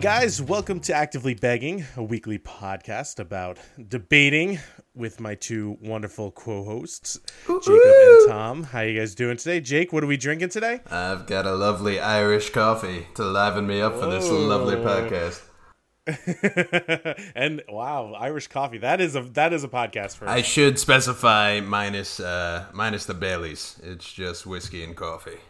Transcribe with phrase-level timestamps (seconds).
[0.00, 4.58] guys, welcome to Actively Begging, a weekly podcast about debating
[4.94, 8.62] with my two wonderful co-hosts, Jacob and Tom.
[8.62, 9.60] How you guys doing today?
[9.60, 10.80] Jake, what are we drinking today?
[10.90, 15.42] I've got a lovely Irish coffee to liven me up for this lovely podcast.
[17.34, 18.78] and wow, Irish coffee.
[18.78, 23.12] That is a that is a podcast for I should specify minus uh, minus the
[23.12, 23.78] Baileys.
[23.82, 25.40] It's just whiskey and coffee.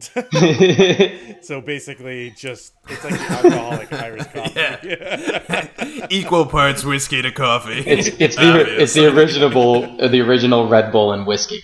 [1.42, 6.06] so basically just it's like the alcoholic Irish coffee.
[6.14, 7.80] Equal parts whiskey to coffee.
[7.80, 11.60] It's it's the it's the original uh, the original Red Bull and whiskey.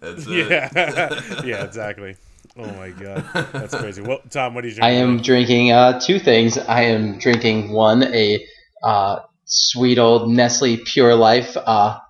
[0.00, 0.50] That's it.
[0.50, 1.42] yeah.
[1.44, 2.16] yeah, exactly.
[2.58, 3.24] Oh my god.
[3.52, 4.02] That's crazy.
[4.02, 4.96] Well, Tom, what are you drinking?
[4.96, 6.58] I am drinking uh, two things.
[6.58, 8.44] I am drinking one a
[8.82, 12.00] uh, sweet old Nestle Pure Life uh,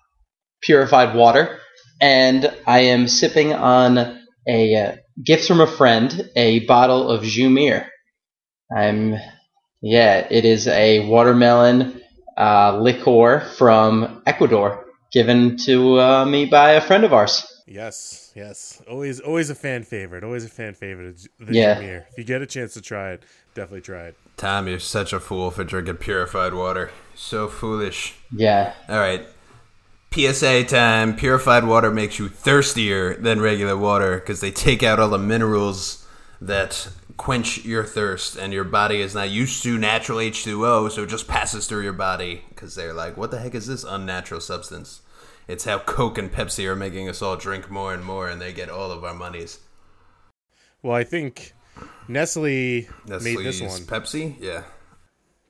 [0.62, 1.58] purified water,
[2.00, 7.86] and I am sipping on a uh, gift from a friend, a bottle of Jumir.
[8.74, 9.16] I'm
[9.82, 12.00] yeah, it is a watermelon
[12.36, 17.46] uh, liqueur from Ecuador, given to uh, me by a friend of ours.
[17.66, 18.82] Yes, yes.
[18.88, 20.24] Always always a fan favorite.
[20.24, 21.26] Always a fan favorite.
[21.38, 21.76] The Yeah.
[21.80, 22.04] Jumir.
[22.10, 24.16] If you get a chance to try it, definitely try it.
[24.36, 26.90] Tom, you're such a fool for drinking purified water.
[27.14, 28.14] So foolish.
[28.30, 29.26] Yeah, All right.
[30.16, 31.14] PSA time.
[31.14, 36.06] Purified water makes you thirstier than regular water because they take out all the minerals
[36.40, 41.08] that quench your thirst, and your body is not used to natural H2O, so it
[41.08, 45.00] just passes through your body because they're like, what the heck is this unnatural substance?
[45.48, 48.52] It's how Coke and Pepsi are making us all drink more and more, and they
[48.52, 49.60] get all of our monies.
[50.82, 51.54] Well, I think
[52.08, 54.36] Nestle Nestle's made this one, Pepsi?
[54.38, 54.64] Yeah.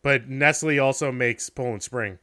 [0.03, 2.19] but Nestle also makes Poland Spring.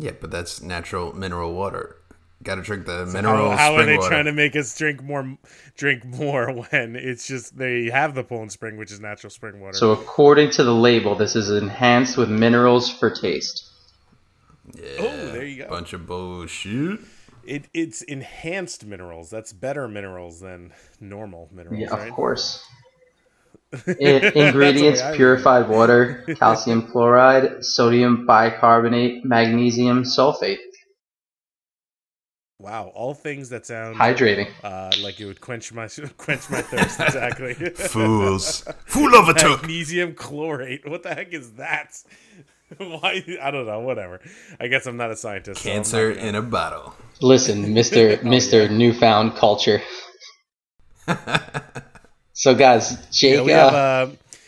[0.00, 1.96] Yeah, but that's natural mineral water.
[2.42, 4.08] Got to drink the How, mineral how are spring they water.
[4.08, 5.36] trying to make us drink more,
[5.76, 9.76] drink more when it's just they have the Poland Spring, which is natural spring water.
[9.76, 13.68] So according to the label, this is enhanced with minerals for taste.
[14.74, 15.68] yeah, Oh, there you go.
[15.68, 17.00] Bunch of bullshit.
[17.44, 19.28] it it's enhanced minerals.
[19.28, 22.08] That's better minerals than normal minerals, Yeah, right?
[22.08, 22.64] of course.
[23.72, 25.16] I- ingredients: That's the way I read it.
[25.16, 30.58] purified water, calcium chloride, sodium bicarbonate, magnesium sulfate.
[32.58, 34.48] Wow, all things that sound Hydrating.
[34.62, 35.88] uh, like it would quench my
[36.18, 37.00] quench my thirst.
[37.00, 37.54] Exactly.
[37.54, 38.64] Fools.
[38.86, 39.62] Fool overtook.
[39.62, 40.86] Magnesium chlorate.
[40.86, 41.96] What the heck is that?
[42.76, 43.24] Why?
[43.40, 43.80] I don't know.
[43.80, 44.20] Whatever.
[44.60, 45.62] I guess I'm not a scientist.
[45.62, 46.94] so Cancer gonna- in a bottle.
[47.22, 49.80] Listen, Mister Mister Newfound Culture.
[52.40, 53.34] So, guys, Jake.
[53.34, 53.74] Yeah, we have.
[53.74, 54.06] Uh,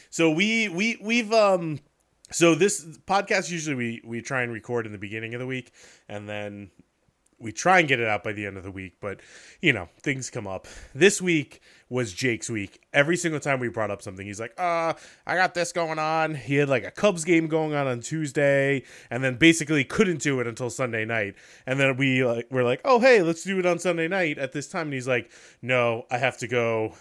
[0.09, 1.79] so we we we've um.
[2.31, 5.73] So this podcast usually we we try and record in the beginning of the week,
[6.09, 6.71] and then
[7.39, 8.95] we try and get it out by the end of the week.
[9.03, 9.21] But
[9.61, 10.67] you know things come up.
[10.95, 11.61] This week
[11.91, 12.81] was Jake's week.
[12.95, 14.95] Every single time we brought up something, he's like, "Uh,
[15.27, 18.85] I got this going on." He had like a Cubs game going on on Tuesday,
[19.11, 21.35] and then basically couldn't do it until Sunday night.
[21.67, 24.53] And then we like we're like, "Oh hey, let's do it on Sunday night at
[24.53, 26.95] this time." And he's like, "No, I have to go."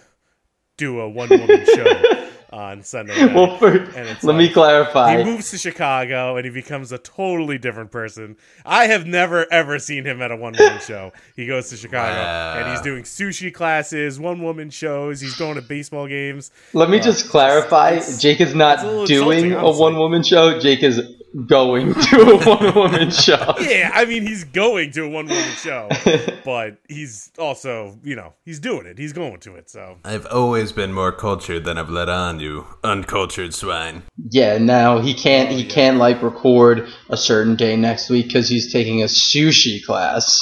[0.81, 1.83] Do a one woman show
[2.51, 3.35] uh, on Sunday night.
[3.35, 5.15] well, it's let me clarify.
[5.17, 8.35] he moves to Chicago and he becomes a totally different person.
[8.65, 11.13] I have never ever seen him at a one woman show.
[11.35, 12.55] He goes to Chicago Wow.
[12.57, 15.21] and he's doing sushi classes, one woman shows.
[15.21, 16.49] He's going to baseball games.
[16.73, 17.91] Let me uh, just clarify.
[17.91, 20.59] it's- Jake is not doing a one woman show.
[20.59, 20.99] Jake is
[21.45, 23.55] going to a one woman show.
[23.59, 25.89] Yeah, I mean he's going to a one woman show,
[26.45, 28.97] but he's also you know he's doing it.
[28.97, 29.69] He's going to it.
[29.69, 34.03] So I've always been more cultured than I've let on, you uncultured swine.
[34.29, 35.51] Yeah, now he can't.
[35.51, 40.37] He can't like record a certain day next week because he's taking a sushi class.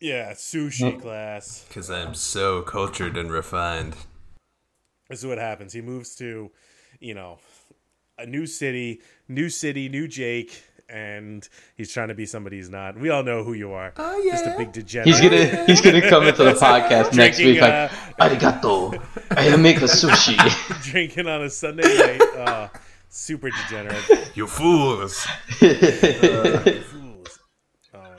[0.00, 1.00] yeah, sushi mm.
[1.00, 1.64] class.
[1.68, 3.96] Because I'm so cultured and refined.
[5.08, 5.72] This is what happens.
[5.72, 6.50] He moves to,
[6.98, 7.38] you know,
[8.18, 12.98] a new city, new city, new Jake, and he's trying to be somebody he's not.
[12.98, 13.92] We all know who you are.
[13.96, 14.32] Oh, yeah.
[14.32, 15.08] Just a big degenerate.
[15.08, 17.90] He's gonna he's gonna come into the podcast next week like
[18.20, 19.02] arigato.
[19.30, 20.36] I make a sushi.
[20.90, 22.22] drinking on a Sunday night.
[22.36, 22.68] Uh,
[23.08, 24.04] super degenerate.
[24.34, 25.26] You fools.
[25.58, 27.38] Fools.
[27.94, 28.16] Oh.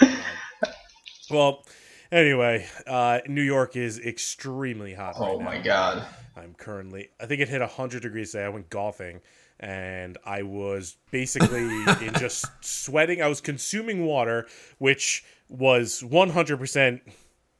[1.30, 1.64] Well,
[2.12, 5.16] anyway, uh, New York is extremely hot.
[5.20, 5.46] right oh now.
[5.46, 6.06] my god.
[6.38, 8.44] I'm currently, I think it hit 100 degrees today.
[8.44, 9.22] I went golfing
[9.60, 11.64] and I was basically
[12.06, 13.22] in just sweating.
[13.22, 14.48] I was consuming water,
[14.78, 17.02] which was 100%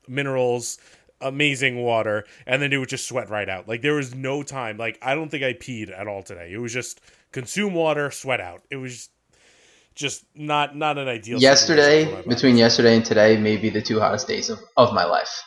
[0.08, 0.78] minerals,
[1.22, 3.68] amazing water, and then it would just sweat right out.
[3.68, 4.78] Like there was no time.
[4.78, 6.52] Like I don't think I peed at all today.
[6.52, 7.02] It was just
[7.32, 8.64] consume water, sweat out.
[8.70, 9.10] It was
[9.94, 11.40] just not not an ideal.
[11.40, 14.94] situation for my Yesterday, between yesterday and today, maybe the two hottest days of, of
[14.94, 15.42] my life.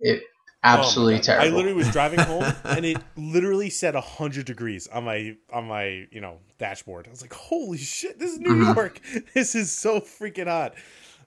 [0.00, 0.24] It
[0.64, 1.46] Absolutely Oh terrible.
[1.46, 6.06] I literally was driving home and it literally said 100 degrees on my on my,
[6.10, 7.06] you know, dashboard.
[7.08, 8.74] I was like, "Holy shit, this is New Mm-hmm.
[8.78, 9.00] York.
[9.34, 10.74] This is so freaking hot."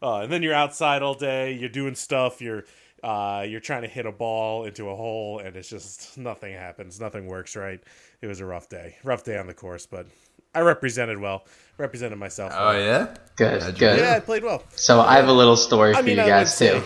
[0.01, 2.63] Uh, and then you're outside all day, you're doing stuff, you're
[3.03, 6.99] uh, you're trying to hit a ball into a hole and it's just nothing happens.
[6.99, 7.79] Nothing works right.
[8.21, 8.95] It was a rough day.
[9.03, 10.07] Rough day on the course, but
[10.55, 11.45] I represented well.
[11.77, 12.53] Represented myself.
[12.55, 12.79] Oh well.
[12.81, 13.15] yeah.
[13.35, 13.99] good, good.
[13.99, 14.63] Yeah, I played well.
[14.75, 16.81] So I have a little story for I mean, you guys too.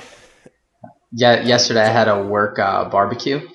[1.11, 3.47] Yeah, yesterday I had a work uh, barbecue,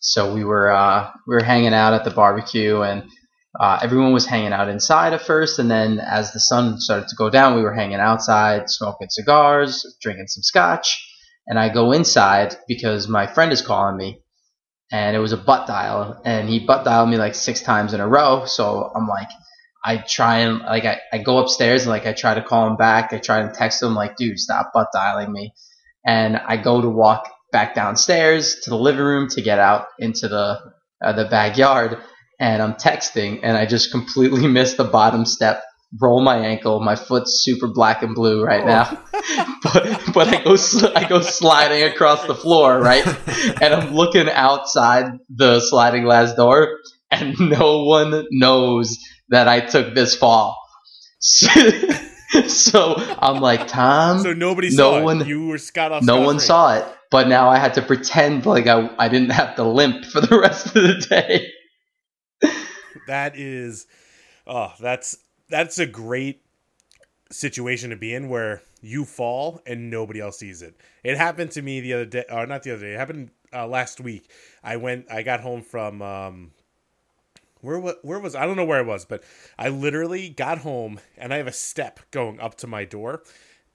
[0.00, 3.02] so we were uh, we were hanging out at the barbecue, and
[3.58, 7.16] uh, everyone was hanging out inside at first, and then as the sun started to
[7.16, 11.04] go down, we were hanging outside, smoking cigars, drinking some scotch,
[11.48, 14.22] and I go inside because my friend is calling me,
[14.92, 18.00] and it was a butt dial, and he butt dialed me like six times in
[18.00, 19.28] a row, so I'm like.
[19.82, 22.76] I try and like I, I go upstairs and like I try to call him
[22.76, 23.14] back.
[23.14, 25.54] I try and text him like, dude, stop butt dialing me
[26.04, 30.28] and I go to walk back downstairs to the living room to get out into
[30.28, 30.58] the
[31.02, 31.98] uh, the backyard,
[32.38, 35.62] and I'm texting, and I just completely miss the bottom step,
[36.00, 39.02] roll my ankle, my foot's super black and blue right now,
[39.62, 43.06] but but I go sl- I go sliding across the floor, right,
[43.62, 46.78] and I'm looking outside the sliding glass door,
[47.10, 48.98] and no one knows
[49.30, 50.56] that I took this fall.
[52.48, 55.26] so I'm like, Tom, So nobody No saw one- it.
[55.28, 56.02] You were Scott off.
[56.04, 56.46] no one free.
[56.46, 60.04] saw it, but now I had to pretend like I, I didn't have to limp
[60.04, 61.48] for the rest of the day.
[63.06, 63.86] That is,
[64.46, 65.16] oh, that's
[65.48, 66.42] that's a great
[67.30, 70.76] situation to be in where you fall and nobody else sees it.
[71.02, 72.94] It happened to me the other day, or not the other day.
[72.94, 74.30] It happened uh, last week.
[74.62, 76.50] I went, I got home from um,
[77.60, 79.22] where where was I don't know where I was, but
[79.58, 83.22] I literally got home and I have a step going up to my door.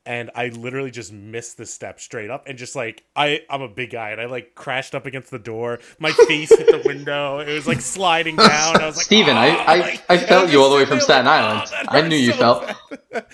[0.07, 3.67] And I literally just missed the step straight up, and just like I, I'm a
[3.67, 5.79] big guy, and I like crashed up against the door.
[5.97, 7.39] My face hit the window.
[7.39, 8.79] It was like sliding down.
[8.79, 10.99] I was like, Steven, I- "Ah," I- like- I felt you all the way from
[10.99, 11.71] Staten like, Island.
[11.73, 12.67] "Oh, I knew you so felt-
[13.11, 13.25] bad."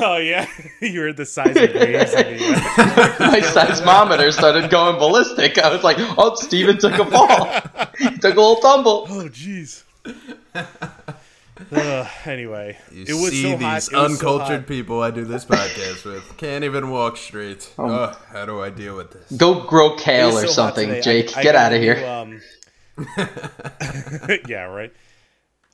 [0.00, 0.46] Oh yeah,
[0.80, 2.12] you were the size of waves.
[2.12, 5.58] in the, uh, My seismometer started going ballistic.
[5.58, 7.46] I was like, oh, Steven took a fall.
[7.98, 9.06] he took a little tumble.
[9.08, 9.82] Oh jeez.
[11.72, 13.78] Uh, anyway, You it was see so these hot.
[13.78, 17.72] it so uncultured people I do this podcast with can't even walk straight.
[17.78, 19.32] Oh, how do I deal with this?
[19.38, 21.02] Go grow kale was or so something.
[21.02, 21.36] Jake.
[21.36, 22.06] I- I Get out a of new, here.
[22.06, 22.40] um,
[24.48, 24.92] yeah, right.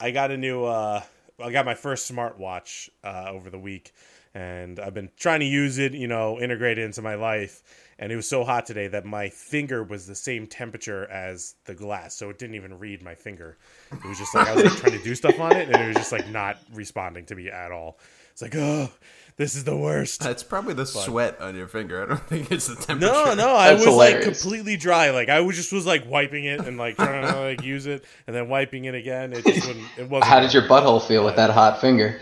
[0.00, 0.64] I got a new.
[0.64, 1.02] Uh,
[1.44, 3.93] I got my first smartwatch uh, over the week,
[4.35, 5.93] and I've been trying to use it.
[5.93, 7.62] You know, integrate it into my life.
[7.99, 11.75] And it was so hot today that my finger was the same temperature as the
[11.75, 13.56] glass, so it didn't even read my finger.
[13.93, 15.87] It was just like I was like trying to do stuff on it, and it
[15.87, 18.00] was just like not responding to me at all.
[18.32, 18.91] It's like, oh,
[19.36, 20.20] this is the worst.
[20.20, 22.02] That's probably the sweat on your finger.
[22.02, 23.12] I don't think it's the temperature.
[23.12, 25.10] No, no, I That's was like completely dry.
[25.10, 28.04] Like I was just was like wiping it and like trying to like use it
[28.26, 29.32] and then wiping it again.
[29.32, 29.86] It just wouldn't.
[29.98, 30.31] It wasn't.
[30.31, 32.20] How did your butthole feel with that hot finger?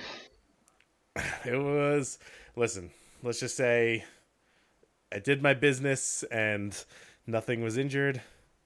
[1.44, 2.19] It was.
[2.56, 2.91] Listen,
[3.23, 4.05] let's just say,
[5.12, 6.75] I did my business and
[7.26, 8.23] nothing was injured,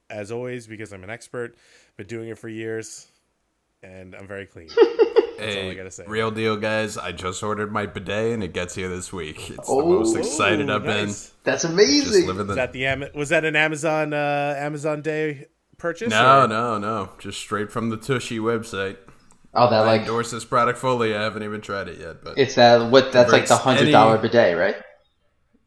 [0.08, 1.56] as always because I'm an expert.
[1.96, 3.08] Been doing it for years,
[3.82, 4.68] and I'm very clean.
[5.38, 6.04] Hey, all I gotta say.
[6.06, 6.96] real deal, guys.
[6.98, 9.50] I just ordered my bidet and it gets here this week.
[9.50, 9.80] It's Oh.
[9.82, 11.12] the most excited Ooh, I've been.
[11.44, 12.26] That's amazing.
[12.26, 15.46] living Was that the Am- was that an Amazon uh, Amazon Day
[15.78, 16.10] purchase?
[16.10, 17.10] No, or- no, no.
[17.18, 18.96] Just straight from the Tushy website.
[19.54, 21.14] Oh, that I like endorse this product fully.
[21.14, 24.14] I haven't even tried it yet, but it's that what that's like the hundred dollar
[24.18, 24.76] any- bidet, right?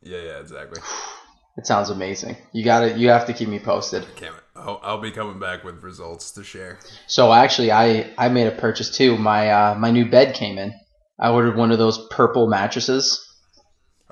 [0.04, 0.82] yeah, yeah, exactly.
[1.60, 2.38] It sounds amazing.
[2.54, 4.06] You got to You have to keep me posted.
[4.16, 4.34] Can't.
[4.56, 6.80] I'll, I'll be coming back with results to share.
[7.08, 9.18] So actually, I I made a purchase too.
[9.18, 10.74] My uh, my new bed came in.
[11.20, 13.04] I ordered one of those purple mattresses.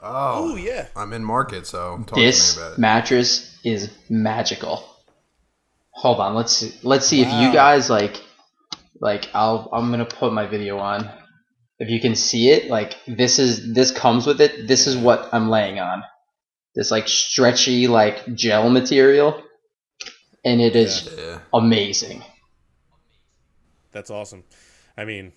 [0.01, 0.87] Oh, Oh yeah.
[0.95, 2.79] I'm in market, so talk to This me about it.
[2.79, 4.83] mattress is magical.
[5.91, 8.21] Hold on, let's see, let's see if you guys like
[8.99, 11.09] like I'll I'm gonna put my video on.
[11.79, 14.67] If you can see it, like this is this comes with it.
[14.67, 16.03] This is what I'm laying on.
[16.77, 19.41] This like stretchy like gel material,
[20.45, 21.39] and it is yeah.
[21.53, 22.23] amazing.
[23.91, 24.43] That's awesome.
[24.95, 25.31] I mean,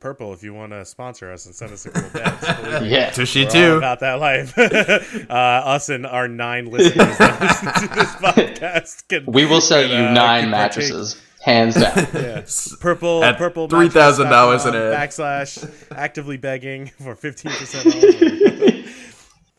[0.00, 3.44] Purple, if you want to sponsor us and send us a cool bed, Yeah, Tushy
[3.44, 3.72] we're too.
[3.76, 4.58] about that life.
[5.30, 9.24] uh, us and our nine listeners that listen to this podcast can.
[9.32, 10.90] we will sell can, you uh, nine can partake.
[10.90, 12.08] mattresses, hands down.
[12.14, 12.44] Yeah.
[12.80, 14.78] Purple, At purple $3,000 in it.
[14.92, 18.81] backslash actively begging for fifteen percent off.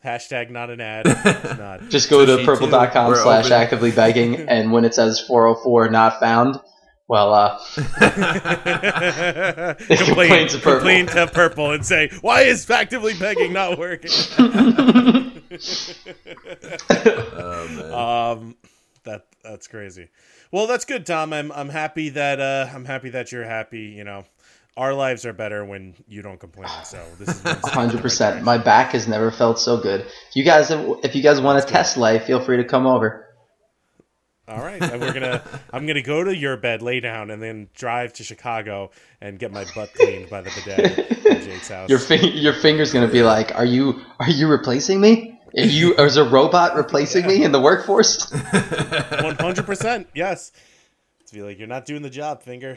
[0.04, 1.06] Hashtag not an ad.
[1.06, 1.88] It's not.
[1.88, 2.46] Just go to Tushy too.
[2.46, 3.52] purple.com slash open.
[3.56, 6.60] actively begging, and when it says 404 not found,
[7.08, 7.58] Well, uh,
[9.76, 10.72] complain, Complain to Purple.
[10.74, 14.10] complain to purple and say, "Why is actively begging not working?"
[16.90, 17.92] Oh, man.
[17.92, 18.56] um,
[19.04, 20.08] that that's crazy.
[20.50, 21.32] Well, that's good, Tom.
[21.32, 23.94] I'm I'm happy that uh, I'm happy that you're happy.
[23.96, 24.24] You know,
[24.76, 26.68] our lives are better when you don't complain.
[26.84, 28.30] So this is one step in the right hundred percent.
[28.34, 28.44] direction.
[28.44, 30.00] My back has never felt so good.
[30.02, 33.20] If you guys, if you guys want to test life, feel free to come over.
[34.46, 35.42] All right, and we're gonna.
[35.72, 38.90] I'm gonna go to your bed, lay down, and then drive to Chicago
[39.22, 41.88] and get my butt cleaned by the bidet at Jake's house.
[41.88, 45.40] Your fi- your finger's gonna be like, "Are you are you replacing me?
[45.56, 48.30] Are you is a robot replacing me in the workforce?"
[49.22, 50.52] One hundred percent, yes.
[51.28, 52.76] To be like, you're not doing the job, finger.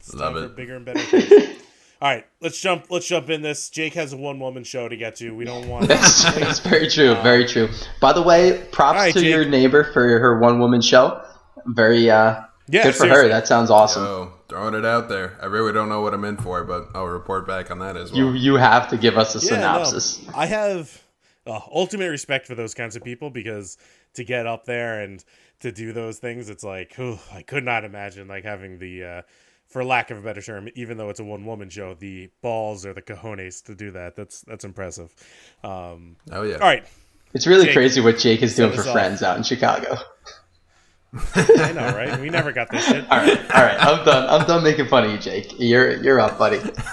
[0.00, 0.48] It's Love time it.
[0.48, 1.56] For bigger and better things.
[2.02, 2.86] All right, let's jump.
[2.90, 3.68] Let's jump in this.
[3.68, 5.34] Jake has a one woman show to get to.
[5.34, 5.86] We don't want.
[5.88, 7.14] That's, that's very true.
[7.16, 7.68] Very true.
[8.00, 9.28] By the way, props All right, to Jake.
[9.28, 11.22] your neighbor for her one woman show.
[11.66, 13.28] Very uh, Yeah, good for her.
[13.28, 14.02] That sounds awesome.
[14.04, 15.36] Oh, throwing it out there.
[15.42, 18.12] I really don't know what I'm in for, but I'll report back on that as
[18.12, 18.18] well.
[18.18, 19.84] You you have to give us a Yeah, no.
[19.84, 20.26] synopsis.
[20.34, 21.02] I have
[21.46, 23.76] uh, ultimate respect for those kinds of people because
[24.14, 25.22] to get up there and
[25.60, 29.22] to do those things, it's like, oh, I could not imagine like having the, uh,
[29.70, 32.84] for lack of a better term, even though it's a one woman show, the balls
[32.84, 34.16] or the cojones to do that.
[34.16, 35.14] That's that's impressive.
[35.64, 36.54] Um, oh yeah.
[36.56, 36.84] all right,
[37.32, 38.92] It's really Jake, crazy what Jake is doing for off.
[38.92, 39.96] friends out in Chicago.
[41.34, 42.20] I know, right?
[42.20, 43.04] We never got this shit.
[43.10, 43.76] All right, all right.
[43.80, 44.28] I'm done.
[44.28, 45.52] I'm done making fun of you, Jake.
[45.58, 46.58] You're you're up, buddy.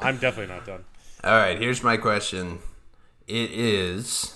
[0.00, 0.84] I'm definitely not done.
[1.24, 2.60] All right, here's my question.
[3.26, 4.34] It is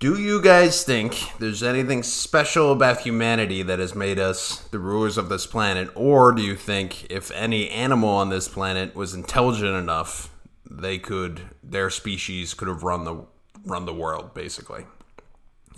[0.00, 5.18] Do you guys think there's anything special about humanity that has made us the rulers
[5.18, 5.90] of this planet?
[5.96, 10.32] Or do you think if any animal on this planet was intelligent enough,
[10.70, 13.24] they could their species could have run the
[13.64, 14.86] run the world basically?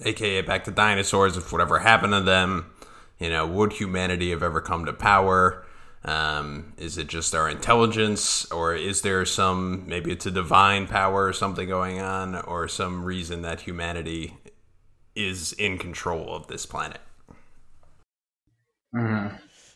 [0.04, 2.66] AKA back to dinosaurs, if whatever happened to them,
[3.18, 5.64] you know, would humanity have ever come to power?
[6.02, 11.26] Um, is it just our intelligence, or is there some maybe it's a divine power
[11.26, 14.36] or something going on, or some reason that humanity
[15.14, 17.00] is in control of this planet?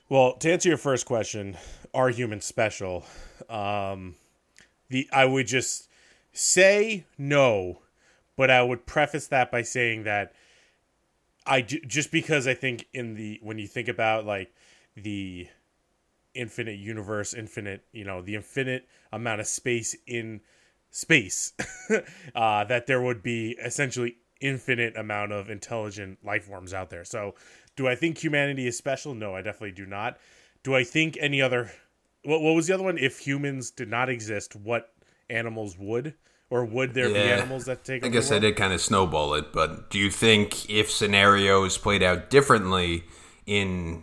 [0.09, 1.57] Well, to answer your first question,
[1.93, 3.05] are humans special?
[3.49, 4.17] Um,
[4.89, 5.89] the I would just
[6.33, 7.81] say no,
[8.37, 10.33] but I would preface that by saying that
[11.47, 14.53] I ju- just because I think in the when you think about like
[14.97, 15.49] the
[16.35, 20.41] infinite universe, infinite, you know, the infinite amount of space in
[20.91, 21.53] space,
[22.35, 27.05] uh, that there would be essentially infinite amount of intelligent life forms out there.
[27.05, 27.35] So,
[27.77, 29.15] do I think humanity is special?
[29.15, 30.19] No, I definitely do not.
[30.63, 31.73] Do I think any other?
[32.25, 32.99] What, what was the other one?
[32.99, 34.93] If humans did not exist, what
[35.29, 36.15] animals would,
[36.51, 38.05] or would there be animals that take?
[38.05, 42.03] I guess I did kind of snowball it, but do you think if scenarios played
[42.03, 43.05] out differently
[43.47, 44.03] in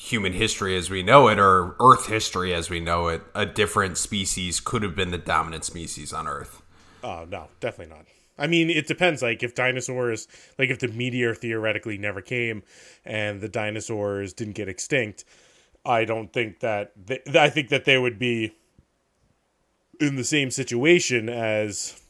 [0.00, 3.98] human history as we know it, or Earth history as we know it, a different
[3.98, 6.62] species could have been the dominant species on Earth?
[7.04, 8.06] Oh no, definitely not.
[8.38, 9.20] I mean, it depends.
[9.20, 10.26] Like if dinosaurs,
[10.58, 12.62] like if the meteor theoretically never came,
[13.04, 15.26] and the dinosaurs didn't get extinct,
[15.84, 16.92] I don't think that.
[16.96, 18.54] They, I think that they would be
[20.00, 22.00] in the same situation as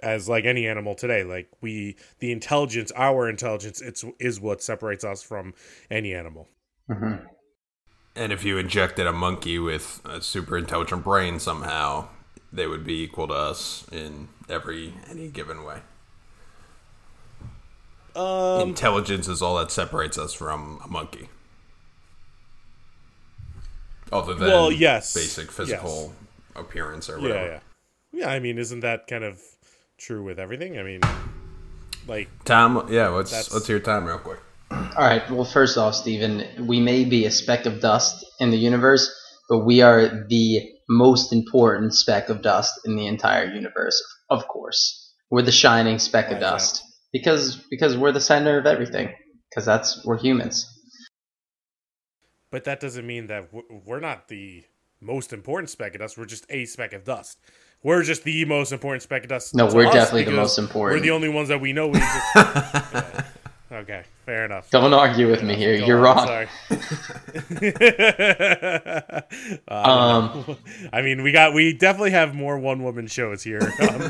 [0.00, 1.22] as like any animal today.
[1.22, 5.54] Like we, the intelligence, our intelligence, it's is what separates us from
[5.88, 6.48] any animal.
[8.16, 12.08] And if you injected a monkey with a super intelligent brain somehow,
[12.52, 15.78] they would be equal to us in every any given way.
[18.16, 21.28] Um, Intelligence is all that separates us from a monkey.
[24.12, 25.14] Other than Well, yes.
[25.14, 26.12] basic physical
[26.56, 27.46] appearance or yeah, whatever.
[27.46, 27.60] yeah,
[28.12, 28.28] yeah.
[28.30, 29.40] I mean, isn't that kind of
[29.98, 30.76] true with everything?
[30.78, 31.00] I mean,
[32.08, 34.40] like Tom, yeah, let's let's hear Tom real quick.
[34.70, 35.28] All right.
[35.30, 39.10] Well, first off, Steven, we may be a speck of dust in the universe,
[39.48, 44.02] but we are the most important speck of dust in the entire universe.
[44.28, 46.50] Of course, we're the shining speck of is that?
[46.50, 49.14] dust because because we're the center of everything.
[49.48, 50.66] Because that's we're humans.
[52.50, 53.48] But that doesn't mean that
[53.86, 54.64] we're not the
[55.00, 56.18] most important speck of dust.
[56.18, 57.38] We're just a speck of dust.
[57.82, 59.54] We're just the most important speck of dust.
[59.54, 61.00] No, we're definitely the most important.
[61.00, 61.88] We're the only ones that we know.
[61.88, 62.26] We exist.
[62.34, 63.24] Yeah.
[63.72, 64.68] Okay, fair enough.
[64.70, 65.78] Don't argue with me here.
[65.78, 66.26] Go You're on, wrong.
[66.26, 66.48] Sorry.
[69.68, 70.56] Uh, Um,
[70.92, 74.02] I mean, we got we definitely have more one woman shows here on,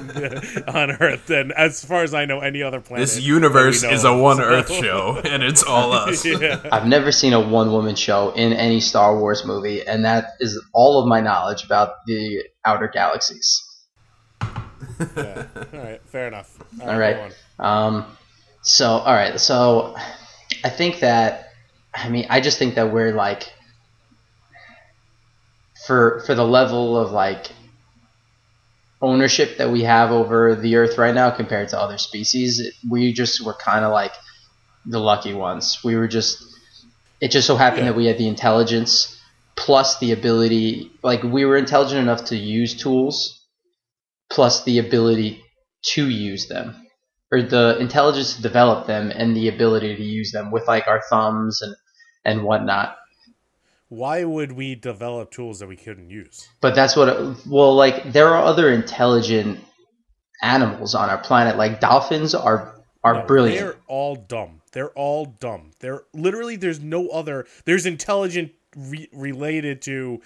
[0.69, 3.07] on Earth than, as far as I know, any other planet.
[3.07, 6.25] This universe we know is a of, one so- Earth show, and it's all us.
[6.25, 6.61] yeah.
[6.73, 10.59] I've never seen a one woman show in any Star Wars movie, and that is
[10.73, 13.63] all of my knowledge about the outer galaxies.
[14.43, 15.45] yeah.
[15.73, 16.57] All right, fair enough.
[16.83, 17.33] All right.
[17.59, 18.07] Um,
[18.63, 19.41] so, all right.
[19.41, 19.95] So,
[20.65, 21.49] I think that
[21.95, 23.53] I mean, I just think that we're like
[25.87, 27.51] for for the level of like
[29.03, 33.45] ownership that we have over the earth right now compared to other species, we just
[33.45, 34.13] were kind of like
[34.85, 35.79] the lucky ones.
[35.83, 36.43] We were just
[37.21, 37.93] it just so happened Yeah.
[37.93, 39.17] that we had the intelligence
[39.57, 43.45] plus the ability like we were intelligent enough to use tools
[44.31, 45.43] plus the ability
[45.83, 46.75] to use them
[47.33, 51.03] or the intelligence to develop them and the ability to use them with like our
[51.11, 51.75] thumbs and
[52.25, 52.97] and whatnot
[53.89, 56.49] Why would we develop tools that we couldn't use?
[56.61, 59.61] but that's what well like there are other intelligent
[60.43, 64.61] animals on our planet like dolphins are are No, brilliant They're all dumb.
[64.73, 65.71] They're all dumb.
[65.81, 67.47] They're literally there's no other.
[67.65, 70.21] There's intelligent re- related to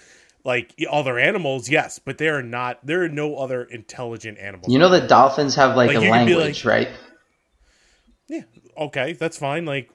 [0.45, 2.79] like other animals, yes, but they are not.
[2.85, 4.71] There are no other intelligent animals.
[4.71, 6.89] you know that dolphins have like, Like, a you could be language like- right
[8.27, 8.43] Yeah.
[8.77, 9.65] Okay, that's fine.
[9.65, 9.89] Like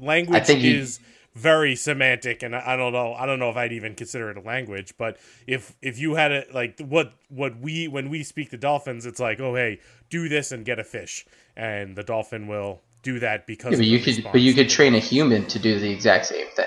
[0.00, 0.98] language think you- is
[1.34, 4.38] very semantic and I I don't know I don't know if I'd even consider it
[4.38, 8.50] a language, but if if you had it like what what we when we speak
[8.50, 9.78] to dolphins, it's like, "Oh, hey,
[10.08, 13.86] do this and get a fish." And the dolphin will do that because Yeah, but
[13.86, 16.66] you could but you could train a human to do the exact same thing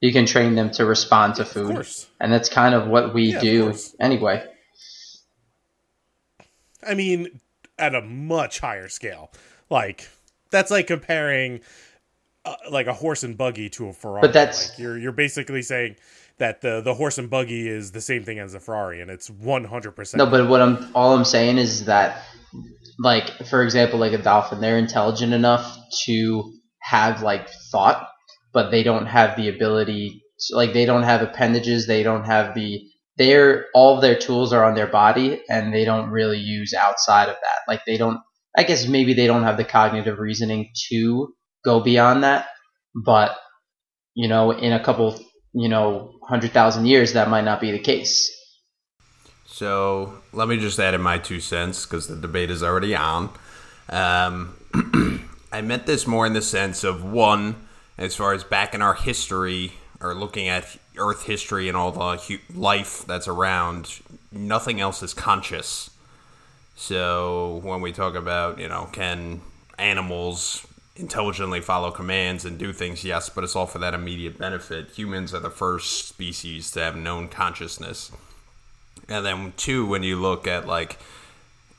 [0.00, 1.86] you can train them to respond to food
[2.20, 4.44] and that's kind of what we Yeah, do anyway
[6.86, 7.40] I mean,
[7.78, 9.30] at a much higher scale.
[9.68, 10.08] Like
[10.50, 11.60] that's like comparing
[12.44, 14.22] uh, like a horse and buggy to a Ferrari.
[14.22, 15.96] But that's- like you're you're basically saying
[16.38, 19.28] that the the horse and buggy is the same thing as a Ferrari, and it's
[19.28, 20.18] one hundred percent.
[20.18, 22.22] No, but what I'm all I'm saying is that,
[22.98, 25.76] like for example, like a dolphin, they're intelligent enough
[26.06, 28.08] to have like thought,
[28.52, 30.22] but they don't have the ability.
[30.40, 31.86] To, like they don't have appendages.
[31.86, 32.86] They don't have the.
[33.16, 37.28] Their all of their tools are on their body, and they don't really use outside
[37.28, 37.58] of that.
[37.68, 38.20] Like they don't.
[38.56, 42.48] I guess maybe they don't have the cognitive reasoning to go beyond that,
[42.94, 43.36] but
[44.14, 45.20] you know, in a couple,
[45.52, 48.36] you know, hundred thousand years, that might not be the case.
[49.46, 53.30] So let me just add in my two cents because the debate is already on.
[53.88, 54.56] Um,
[55.52, 57.56] I meant this more in the sense of one,
[58.00, 62.16] as far as back in our history or looking at Earth history and all the
[62.16, 64.00] hu- life that's around,
[64.32, 65.90] nothing else is conscious.
[66.74, 69.42] So when we talk about, you know, can
[69.78, 73.04] animals intelligently follow commands and do things?
[73.04, 74.92] Yes, but it's all for that immediate benefit.
[74.92, 78.10] Humans are the first species to have known consciousness.
[79.10, 80.98] And then two, when you look at like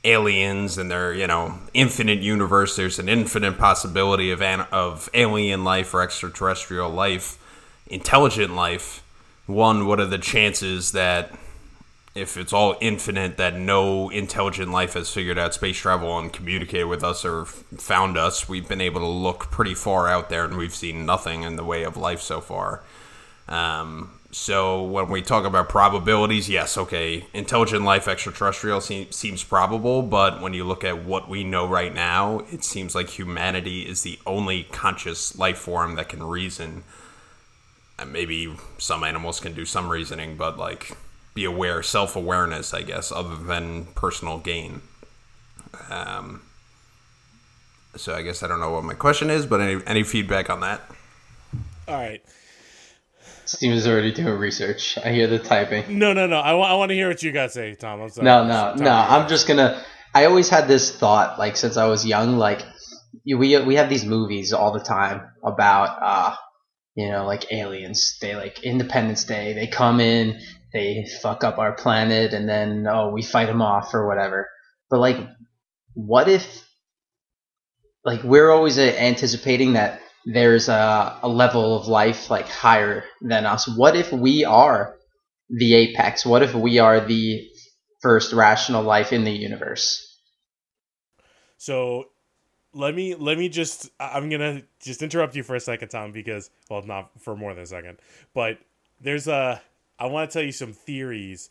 [0.04, 5.64] aliens and their you know infinite universe, there's an infinite possibility of an, of alien
[5.64, 7.38] life or extraterrestrial life,
[7.86, 9.02] intelligent life.
[9.46, 11.32] One, what are the chances that
[12.14, 16.84] if it's all infinite, that no intelligent life has figured out space travel and communicated
[16.84, 18.48] with us or found us?
[18.48, 21.64] We've been able to look pretty far out there, and we've seen nothing in the
[21.64, 22.82] way of life so far.
[23.48, 30.00] Um, so when we talk about probabilities, yes, okay, intelligent life extraterrestrial se- seems probable,
[30.00, 34.02] but when you look at what we know right now, it seems like humanity is
[34.02, 36.82] the only conscious life form that can reason.
[37.98, 40.96] And maybe some animals can do some reasoning, but like
[41.34, 44.80] be aware, self awareness, I guess, other than personal gain.
[45.90, 46.40] Um,
[47.96, 50.60] so I guess I don't know what my question is, but any any feedback on
[50.60, 50.80] that?
[51.86, 52.22] All right.
[53.52, 54.96] Steve is already doing research.
[55.04, 55.98] I hear the typing.
[55.98, 56.36] No, no, no.
[56.36, 58.00] I want I want to hear what you guys say, Tom.
[58.00, 58.24] I'm sorry.
[58.24, 58.90] No, no, no.
[58.90, 59.82] I'm just gonna.
[60.14, 62.62] I always had this thought, like since I was young, like
[63.26, 66.36] we we have these movies all the time about, uh,
[66.94, 68.18] you know, like aliens.
[68.20, 69.52] They like Independence Day.
[69.52, 70.40] They come in,
[70.72, 74.48] they fuck up our planet, and then oh, we fight them off or whatever.
[74.90, 75.18] But like,
[75.94, 76.66] what if,
[78.04, 83.46] like, we're always uh, anticipating that there's a, a level of life like higher than
[83.46, 83.68] us.
[83.68, 84.96] What if we are
[85.50, 86.24] the apex?
[86.24, 87.48] What if we are the
[88.00, 90.08] first rational life in the universe?
[91.58, 92.06] So
[92.74, 96.50] let me let me just I'm gonna just interrupt you for a second, Tom, because
[96.68, 97.98] well, not for more than a second,
[98.34, 98.58] but
[99.00, 99.60] there's a
[99.98, 101.50] I want to tell you some theories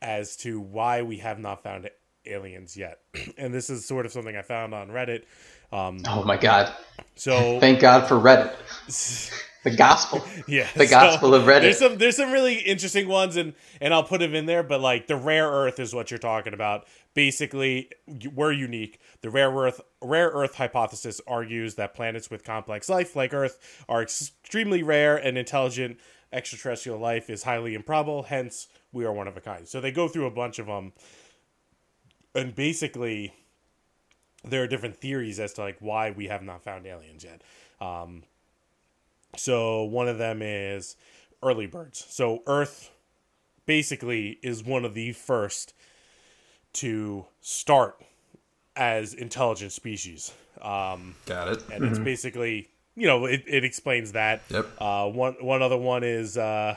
[0.00, 1.90] as to why we have not found
[2.26, 3.00] aliens yet,
[3.36, 5.24] and this is sort of something I found on Reddit.
[5.72, 6.72] Um, Oh my god.
[7.14, 8.54] so Thank God for Reddit.
[9.62, 10.24] The gospel.
[10.48, 11.60] yeah, The Gospel of Reddit.
[11.60, 13.52] There's some there's some really interesting ones, and
[13.82, 14.62] and I'll put them in there.
[14.62, 16.86] But like the rare earth is what you're talking about.
[17.12, 17.90] Basically,
[18.32, 19.00] we're unique.
[19.20, 24.00] The rare earth rare earth hypothesis argues that planets with complex life like Earth are
[24.00, 25.98] extremely rare, and intelligent
[26.32, 28.22] extraterrestrial life is highly improbable.
[28.22, 29.68] Hence, we are one of a kind.
[29.68, 30.94] So they go through a bunch of them,
[32.34, 33.34] and basically,
[34.44, 37.42] there are different theories as to like why we have not found aliens yet.
[37.80, 38.22] Um,
[39.36, 40.96] So one of them is
[41.42, 42.04] early birds.
[42.08, 42.90] So Earth
[43.66, 45.74] basically is one of the first
[46.74, 48.02] to start
[48.76, 50.32] as intelligent species.
[50.60, 51.64] Um, Got it.
[51.72, 54.42] and it's basically you know it, it explains that.
[54.50, 54.66] Yep.
[54.78, 56.76] Uh, one one other one is uh,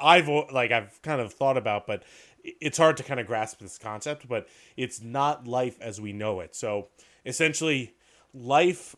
[0.00, 3.58] I've like I've kind of thought about, but i- it's hard to kind of grasp
[3.60, 4.28] this concept.
[4.28, 6.54] But it's not life as we know it.
[6.54, 6.88] So
[7.24, 7.94] essentially,
[8.32, 8.94] life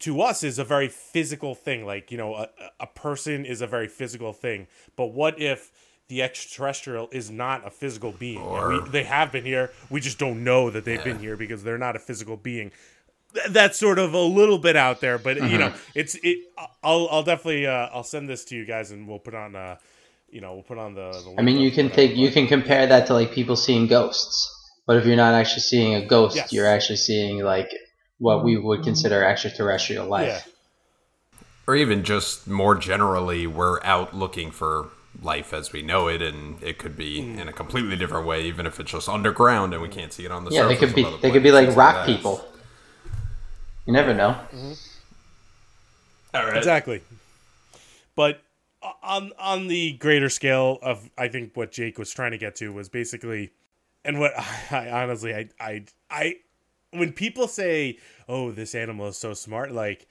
[0.00, 1.84] to us is a very physical thing.
[1.84, 2.48] Like you know, a,
[2.80, 4.66] a person is a very physical thing.
[4.96, 5.70] But what if
[6.08, 8.40] the extraterrestrial is not a physical being?
[8.40, 9.70] Or- we, they have been here.
[9.90, 12.70] We just don't know that they've been here because they're not a physical being.
[13.34, 16.38] Th- That's sort of a little bit out there, but you know, it's it.
[16.82, 19.76] I'll I'll definitely uh, I'll send this to you guys, and we'll put on uh,
[20.32, 21.10] you know, we'll put on the.
[21.12, 23.86] the I mean, you can whatever, think you can compare that to like people seeing
[23.86, 24.48] ghosts.
[24.86, 26.52] But if you're not actually seeing a ghost, Yes.
[26.52, 27.70] you're actually seeing like
[28.18, 30.26] what we would consider extraterrestrial life.
[30.46, 31.40] Yeah.
[31.68, 34.88] Or even just more generally, we're out looking for
[35.22, 37.38] life as we know it, and it could be Hmm.
[37.38, 40.32] in a completely different way, even if it's just underground and we can't see it
[40.32, 42.06] on the Yeah, they could be they could be like rock that.
[42.06, 42.44] people.
[43.86, 44.36] You never know.
[46.34, 46.56] All right.
[46.56, 47.02] Exactly.
[48.16, 48.51] But o-
[49.02, 52.72] on on the greater scale of I think what Jake was trying to get to
[52.72, 53.52] was basically
[54.04, 54.32] and what
[54.70, 56.36] I honestly I I I
[56.90, 60.06] when people say, "Oh, this animal is so smart," like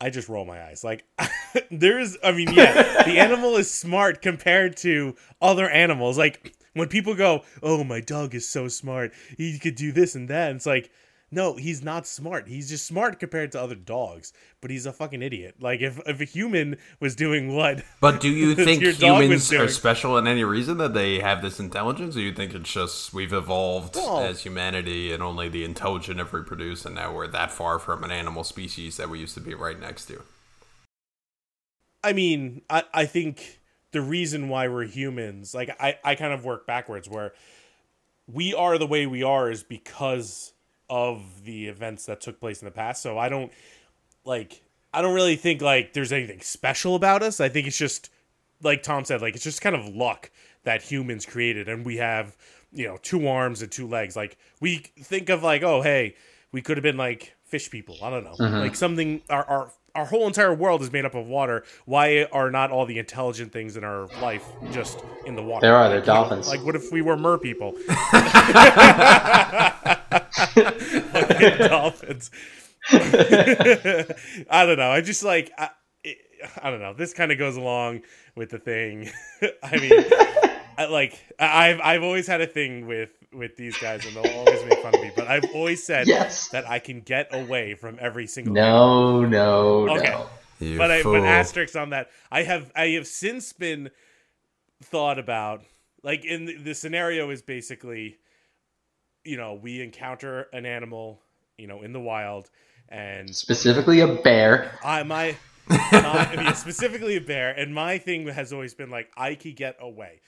[0.00, 0.82] I just roll my eyes.
[0.84, 1.04] Like
[1.70, 6.16] there's I mean, yeah, the animal is smart compared to other animals.
[6.16, 9.12] Like when people go, "Oh, my dog is so smart.
[9.36, 10.90] He could do this and that." It's like
[11.32, 12.48] no, he's not smart.
[12.48, 15.56] He's just smart compared to other dogs, but he's a fucking idiot.
[15.60, 20.18] Like if if a human was doing what But do you think humans are special
[20.18, 23.96] in any reason that they have this intelligence, or you think it's just we've evolved
[23.96, 28.02] Well- as humanity and only the intelligent have reproduced, and now we're that far from
[28.02, 30.22] an animal species that we used to be right next to?
[32.02, 33.60] I mean, I, I think
[33.92, 37.32] the reason why we're humans, like I, I kind of work backwards where
[38.26, 40.52] we are the way we are is because
[40.90, 43.00] of the events that took place in the past.
[43.00, 43.50] So I don't
[44.24, 44.60] like
[44.92, 47.40] I don't really think like there's anything special about us.
[47.40, 48.10] I think it's just
[48.62, 50.30] like Tom said, like it's just kind of luck
[50.64, 52.36] that humans created and we have,
[52.72, 54.16] you know, two arms and two legs.
[54.16, 56.16] Like we think of like, oh hey,
[56.52, 57.96] we could have been like fish people.
[58.02, 58.34] I don't know.
[58.38, 58.56] Mm-hmm.
[58.56, 61.64] Like something our our our whole entire world is made up of water.
[61.84, 65.66] Why are not all the intelligent things in our life just in the water?
[65.66, 66.48] There are, they're Like, you know, dolphins.
[66.48, 67.74] like what if we were mer people?
[71.68, 72.30] dolphins.
[72.90, 74.90] I don't know.
[74.90, 75.70] I just like I,
[76.02, 76.18] it,
[76.62, 76.94] I don't know.
[76.94, 78.02] This kind of goes along
[78.34, 79.10] with the thing.
[79.62, 79.92] I mean,
[80.78, 84.32] I, like I- I've I've always had a thing with with these guys, and they'll
[84.38, 85.12] always make fun of me.
[85.14, 86.48] But I've always said Yes.
[86.48, 88.54] that I can get away from every single.
[88.54, 90.10] No, no, Okay.
[90.10, 90.26] no.
[90.58, 92.10] You but I but asterisks on that.
[92.30, 93.90] I have I have since been
[94.82, 95.62] thought about
[96.02, 98.16] like in the, the scenario is basically,
[99.24, 101.20] you know, we encounter an animal,
[101.58, 102.50] you know, in the wild,
[102.88, 104.78] and Specifically a bear.
[104.84, 105.36] I my,
[105.68, 109.76] my yeah, specifically a bear, and my thing has always been like I could get
[109.80, 110.20] away,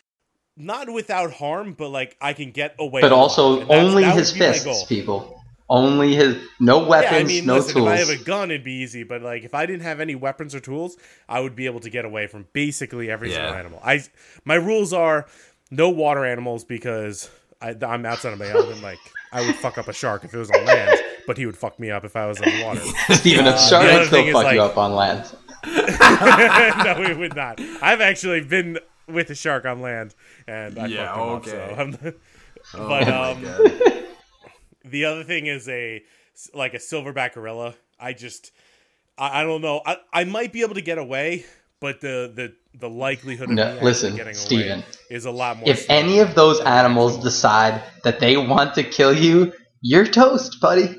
[0.56, 3.00] not without harm, but like I can get away.
[3.00, 5.38] But also only his fists, people.
[5.68, 7.86] Only his no weapons, Yeah, I mean, no listen, tools.
[7.88, 9.04] if I have a gun, it'd be easy.
[9.04, 10.98] But like, if I didn't have any weapons or tools,
[11.30, 13.36] I would be able to get away from basically every Yeah.
[13.36, 13.80] single animal.
[13.82, 14.04] I
[14.44, 15.26] my rules are
[15.70, 17.30] no water animals because
[17.62, 18.82] I, I'm outside of my element.
[18.82, 18.98] Like,
[19.32, 21.78] I would fuck up a shark if it was on land, but he would fuck
[21.78, 22.80] me up if I was on the water.
[23.14, 25.34] Steven, a Uh, shark the would still fuck like- you up on land.
[25.66, 27.60] no, we would not.
[27.80, 30.14] I've actually been with a shark on land,
[30.46, 31.72] and I Yeah, fucked him okay.
[31.72, 31.76] up.
[31.76, 32.14] So I'm,
[32.74, 33.44] Oh but my um,
[34.84, 36.02] the other thing is a
[36.54, 37.74] like a silverback gorilla.
[37.98, 38.52] I just
[39.18, 39.82] I, I don't know.
[39.84, 41.44] I, I might be able to get away,
[41.80, 45.58] but the the the likelihood of No, me actually listen, getting away is a lot
[45.58, 45.68] more.
[45.68, 50.60] If any of those animals actual- decide that they want to kill you, you're toast,
[50.60, 50.96] buddy.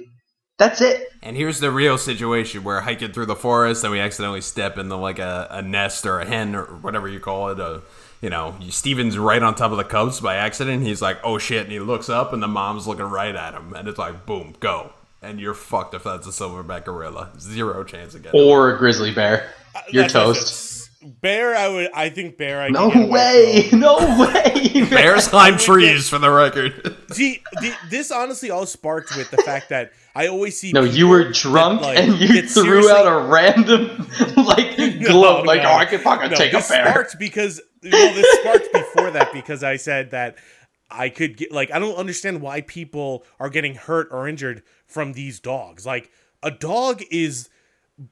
[0.59, 1.07] That's it.
[1.21, 4.95] And here's the real situation: we're hiking through the forest, and we accidentally step into
[4.95, 7.59] like a, a nest or a hen or whatever you call it.
[7.59, 7.81] A,
[8.21, 10.83] you know, Steven's right on top of the cubs by accident.
[10.83, 13.73] He's like, "Oh shit!" and he looks up, and the mom's looking right at him,
[13.73, 17.31] and it's like, "Boom, go!" And you're fucked if that's a silverback gorilla.
[17.39, 18.33] Zero chance again.
[18.35, 19.49] Or a grizzly bear.
[19.73, 20.72] Uh, you're That's what I toast.
[21.03, 21.21] Said.
[21.21, 21.91] Bear, I would.
[21.93, 22.61] I think bear.
[22.61, 23.69] I No could get away way.
[23.73, 24.85] No way.
[24.89, 26.95] Bears climb would trees, for the record.
[27.11, 30.71] See, the, this honestly all sparked with the fact that I always see.
[30.71, 35.09] No, you people were that, drunk like, and you threw out a random like No,
[35.09, 35.45] glove.
[35.45, 35.69] Like, no.
[35.69, 36.89] oh, I can fucking No, take a bear.
[36.89, 40.37] Sparked because well, this sparked before that because I said that
[40.89, 45.13] I could get like I don't understand why people are getting hurt or injured from
[45.13, 45.85] these dogs.
[45.85, 46.11] Like
[46.41, 47.49] a dog is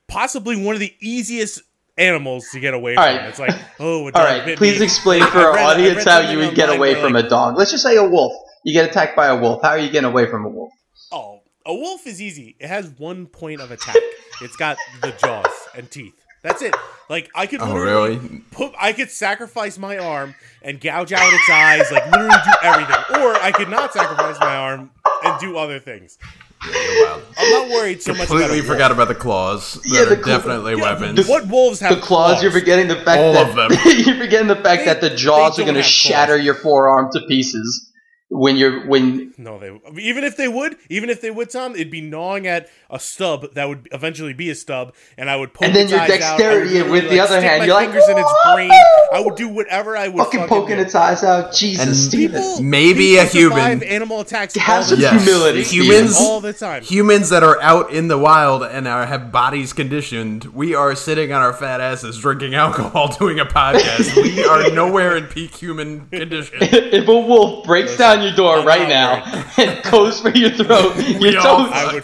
[0.07, 1.61] possibly one of the easiest
[2.01, 3.15] animals to get away All from.
[3.17, 3.25] right.
[3.29, 4.85] It's like, oh, a All dog right, bit please me.
[4.85, 7.57] explain for our read- audience how you would get away from like, a dog.
[7.57, 8.33] Let's just say a wolf.
[8.63, 9.61] You get attacked by a wolf.
[9.61, 10.71] How are you getting away from a wolf?
[11.11, 12.55] Oh, a wolf is easy.
[12.59, 13.95] It has one point of attack.
[14.41, 16.13] it's got the jaws and teeth.
[16.43, 16.75] That's it.
[17.09, 18.17] Like I could Oh, really?
[18.51, 20.33] put I could sacrifice my arm
[20.63, 22.95] and gouge out its eyes, like literally do everything.
[23.21, 24.89] Or I could not sacrifice my arm
[25.23, 26.17] and do other things.
[26.65, 27.23] You're wild.
[27.37, 28.67] I'm not worried so much about Completely wolf.
[28.67, 29.73] forgot about the claws.
[29.75, 31.27] That Yeah, are the claw- definitely Yeah, weapons.
[31.27, 33.71] What wolves have The claws, you're forgetting the fact All that of them.
[33.85, 36.45] you're forgetting the fact They- that the jaws are going to shatter claws.
[36.45, 37.90] your forearm to pieces
[38.33, 41.91] when you're when No, they even if they would, even if they would, Tom, it'd
[41.91, 45.63] be gnawing at a stub that would eventually be a stub, and I would poke
[45.67, 46.09] And then its your eyes out.
[46.09, 48.17] I would dexterity literally, with the like, other stick hand, my you're like, fingers in
[48.17, 48.71] its brain.
[49.13, 50.81] I would do whatever I would fucking fucking poking do.
[50.83, 51.53] its eyes out.
[51.53, 52.41] Jesus, And Steven.
[52.41, 55.23] People, Maybe a people survive human- animal attacks Have some Yes.
[55.25, 56.31] humility, Humans- Steven.
[56.31, 56.83] all the time.
[56.83, 61.33] Humans that are out in the wild and are have bodies conditioned, we are sitting
[61.33, 64.15] on our fat asses drinking alcohol doing a podcast.
[64.15, 66.57] we are nowhere in peak human condition.
[66.61, 69.23] if a wolf breaks down your door I'm right now
[69.57, 71.67] and goes for your throat, you're all-.
[71.71, 72.03] I would,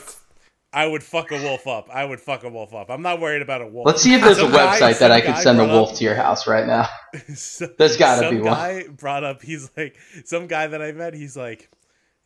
[0.73, 1.89] I would fuck a wolf up.
[1.91, 2.89] I would fuck a wolf up.
[2.89, 3.85] I'm not worried about a wolf.
[3.85, 5.95] Let's see if there's a Some guy- website that I could send a wolf up-
[5.97, 6.87] to your house right now.
[7.13, 8.53] There's gotta some be one.
[8.53, 9.41] guy brought up.
[9.41, 11.13] He's like some guy that I met.
[11.13, 11.69] He's like.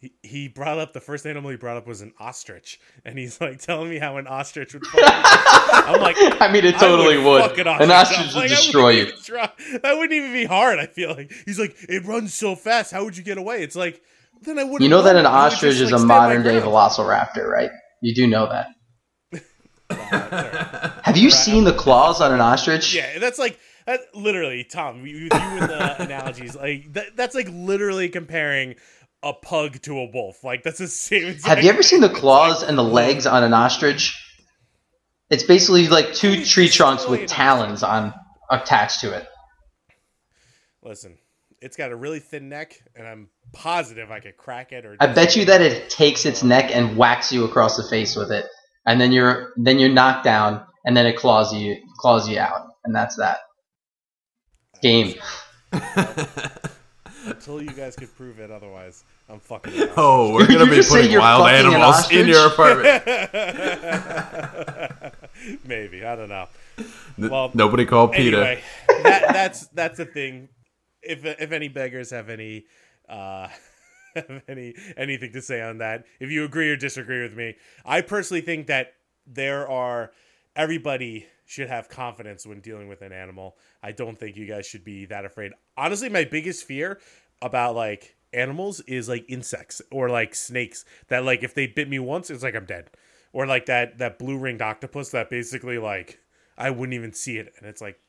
[0.02, 3.40] He, he brought up the first animal he brought up was an ostrich, and he's
[3.40, 4.84] like telling me how an ostrich would.
[4.88, 5.00] Fuck.
[5.04, 7.42] I'm like, I mean, it I totally would.
[7.44, 9.12] fuck An ostrich ostrich would Like, destroy you.
[9.24, 9.52] try-
[9.84, 10.80] That wouldn't even be hard.
[10.80, 12.92] I feel like he's like, it runs so fast.
[12.92, 13.62] How would you get away?
[13.62, 14.02] It's like
[14.42, 14.82] then I wouldn't.
[14.82, 17.70] You know that an ostrich just, is like, a modern day velociraptor, right?
[18.02, 18.68] You do know that.
[21.04, 21.34] Have you Right.
[21.34, 22.96] seen the claws on an ostrich?
[22.96, 24.00] Yeah, that's like that.
[24.16, 28.76] Literally, Tom, you, you and the analogies like that, that's like literally comparing
[29.24, 30.44] a pug to a wolf.
[30.44, 31.36] Like that's the same.
[31.44, 34.18] Have you ever seen the claws and the legs on an ostrich?
[35.30, 38.14] It's basically like two tree trunks with talons on
[38.50, 39.28] attached to it.
[40.84, 41.18] Listen,
[41.62, 44.86] it's got a really thin neck, and I'm positive I could crack it.
[44.86, 48.16] Or I bet you that it takes its neck and whacks you across the face
[48.16, 48.46] with it,
[48.86, 52.68] and then you're then you're knocked down, and then it claws you claws you out,
[52.84, 53.38] and that's that.
[54.82, 55.14] Game.
[57.26, 58.52] until you guys can prove it.
[58.52, 59.74] Otherwise, I'm fucking.
[59.80, 59.92] around.
[59.98, 63.04] oh, we're gonna be just putting wild animals in your apartment.
[65.66, 66.48] Maybe I don't know.
[67.18, 68.58] N- Well, Nobody called Peter.
[69.04, 70.50] That, that's that's the thing.
[71.02, 72.66] If if any beggars have any
[73.10, 73.48] uh,
[74.16, 77.56] have any anything to say on that, if you agree or disagree with me,
[77.86, 78.94] I personally think that
[79.26, 80.12] there are
[80.56, 83.58] everybody should have confidence when dealing with an animal.
[83.84, 85.52] I don't think you guys should be that afraid.
[85.76, 87.02] Honestly, my biggest fear
[87.42, 92.00] about like animals is like insects or like snakes that like if they bit me
[92.00, 92.90] once, it's like I'm dead.
[93.34, 96.20] Or like that that blue ringed octopus that basically like
[96.58, 98.00] I wouldn't even see it and it's like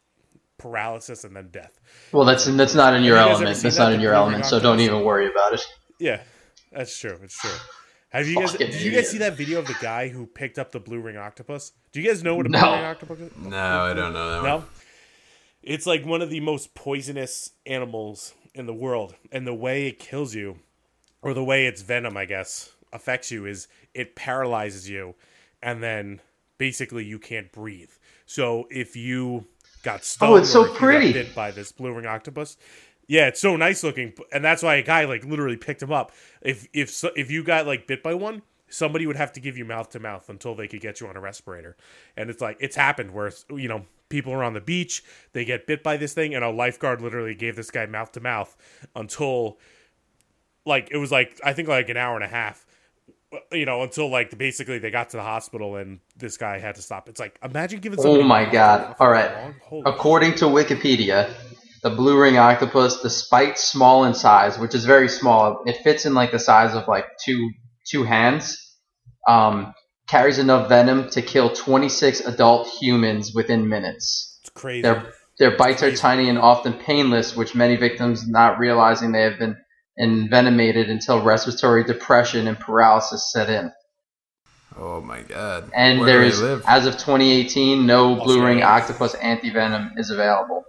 [0.56, 1.80] paralysis and then death.
[2.12, 3.60] Well, that's that's not in your you element.
[3.60, 4.46] That's that, not in your element.
[4.46, 5.66] So don't even worry about it.
[5.98, 6.20] Yeah,
[6.70, 7.18] that's true.
[7.24, 7.50] It's true.
[8.12, 8.52] Have you guys?
[8.52, 11.00] Fucking Did you guys see that video of the guy who picked up the blue
[11.00, 11.72] ring octopus?
[11.92, 12.60] Do you guys know what a No.
[12.60, 13.32] blue ring octopus is?
[13.38, 14.60] No, I don't know that one.
[14.60, 14.64] No.
[15.62, 19.98] It's like one of the most poisonous animals in the world, and the way it
[19.98, 20.58] kills you,
[21.22, 25.14] or the way its venom, I guess, affects you is it paralyzes you,
[25.62, 26.20] and then
[26.58, 27.90] basically you can't breathe.
[28.26, 29.46] So if you
[29.84, 31.12] got stung Oh, it's so or if you got pretty.
[31.14, 32.56] bit by this blue ring octopus,
[33.08, 36.12] yeah, it's so nice looking, and that's why a guy like literally picked him up.
[36.40, 39.64] If if if you got like bit by one, somebody would have to give you
[39.64, 41.76] mouth to mouth until they could get you on a respirator.
[42.16, 45.66] And it's like it's happened where you know people are on the beach, they get
[45.66, 48.56] bit by this thing, and a lifeguard literally gave this guy mouth to mouth
[48.94, 49.58] until
[50.64, 52.66] like it was like I think like an hour and a half.
[53.32, 56.74] Uh, you know, until like basically they got to the hospital and this guy had
[56.76, 57.08] to stop.
[57.08, 57.98] It's like imagine giving.
[58.02, 58.80] Oh my god.
[58.80, 58.96] All right.
[58.96, 59.42] for All that right.
[59.44, 59.54] long.
[59.62, 61.32] Holy According to Wikipedia,
[61.82, 66.14] the blue ring octopus, despite small in size, which is very small, it fits in
[66.14, 67.50] like the size of like two
[67.86, 68.58] two hands.
[69.28, 69.74] Um,
[70.08, 74.38] carries enough venom to kill 26 adult humans within minutes.
[74.42, 74.82] it's crazy.
[74.82, 79.38] Their their bites are tiny and often painless, which many victims not realizing they have
[79.38, 79.56] been
[79.98, 83.72] envenomated until respiratory depression and paralysis set in.
[84.78, 85.70] Oh my god.
[85.74, 86.64] And Where there do they is, live?
[86.66, 88.64] as of 2018, no blue ring Australia.
[88.64, 90.64] octopus antivenom is available.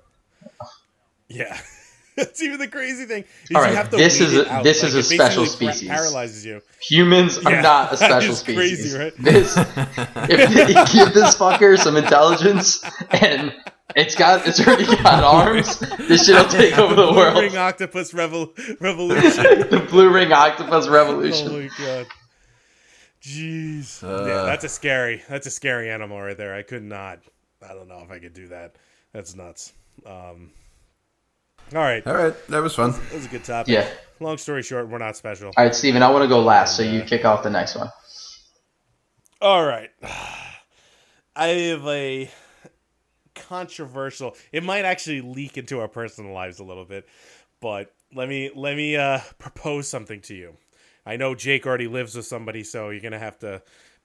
[1.29, 1.59] Yeah.
[2.15, 3.23] That's even the crazy thing.
[3.55, 5.89] All you have to this is a- this Like, is a special species.
[5.89, 6.61] Paralyzes you.
[6.81, 8.93] Humans are Yeah, not a special species.
[8.93, 9.13] crazy, right?
[9.17, 13.51] This, if you give this fucker some intelligence and
[13.95, 17.39] it's got, it's already got arms, this shit'll take over the Blue world.
[17.39, 19.43] Ring octopus revol- revolution.
[19.71, 21.47] the blue ring octopus revolution.
[21.49, 22.05] oh my god.
[23.23, 24.03] Jeez.
[24.03, 24.25] Uh.
[24.27, 25.23] yeah, that's a scary.
[25.29, 26.53] That's a scary animal right there.
[26.53, 27.19] I could not.
[27.67, 28.75] I don't know if I could do that.
[29.13, 29.73] That's nuts.
[30.05, 30.51] Um,
[31.73, 32.91] all right, All right, that was fun.
[32.91, 33.73] that was a good topic.
[33.73, 33.87] Yeah.
[34.19, 35.51] Long story short, we're not special.
[35.57, 37.89] All right, Steven, I want to go last, so you kick off the next one.
[39.41, 39.89] All right.
[41.35, 42.29] I have a
[43.35, 44.35] controversial.
[44.51, 47.07] It might actually leak into our personal lives a little bit,
[47.59, 50.57] but let me let me uh, propose something to you.
[51.05, 53.61] I know Jake already lives with somebody, so you're gonna have to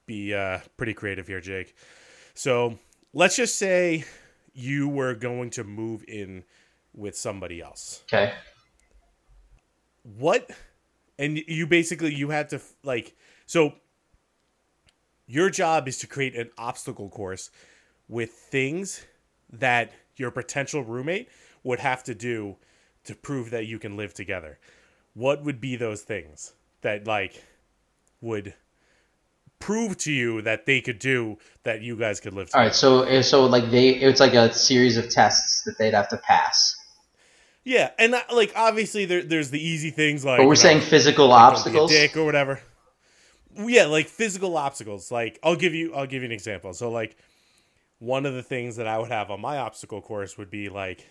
[0.06, 1.74] be uh, pretty creative here, Jake.
[2.34, 2.78] So
[3.12, 4.04] let's just say
[4.54, 6.44] you were going to move in
[6.98, 8.02] with somebody else.
[8.04, 8.32] Okay.
[10.02, 10.50] What?
[11.18, 13.74] And you basically you had to like so
[15.26, 17.50] your job is to create an obstacle course
[18.08, 19.04] with things
[19.52, 21.28] that your potential roommate
[21.62, 22.56] would have to do
[23.04, 24.58] to prove that you can live together.
[25.14, 27.42] What would be those things that like
[28.20, 28.54] would
[29.58, 32.66] prove to you that they could do that you guys could live All together?
[32.68, 32.74] right.
[32.74, 36.16] So, eh, so like they, it's like a series of tests that they'd have to
[36.18, 36.76] pass.
[37.64, 40.62] Yeah, and uh, like obviously there, there's the easy things like But we're you know,
[40.62, 41.90] saying physical a obstacles.
[41.90, 42.60] dick or whatever.
[43.56, 45.10] Yeah, like physical obstacles.
[45.10, 46.72] Like I'll give you I'll give you an example.
[46.72, 47.16] So like
[47.98, 51.06] one of the things that I would have on my obstacle course would be like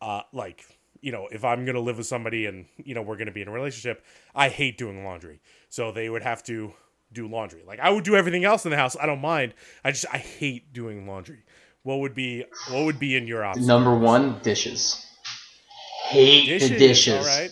[0.00, 0.64] uh like
[1.00, 3.32] you know, if I'm going to live with somebody and you know we're going to
[3.32, 5.40] be in a relationship, I hate doing laundry.
[5.68, 6.72] So they would have to
[7.12, 7.62] do laundry.
[7.66, 8.96] Like I would do everything else in the house.
[9.00, 9.54] I don't mind.
[9.84, 11.44] I just I hate doing laundry.
[11.82, 13.66] What would be what would be in your obstacle?
[13.66, 15.04] Number one, dishes.
[16.12, 17.26] Hate Dishes, the dishes.
[17.26, 17.50] all right.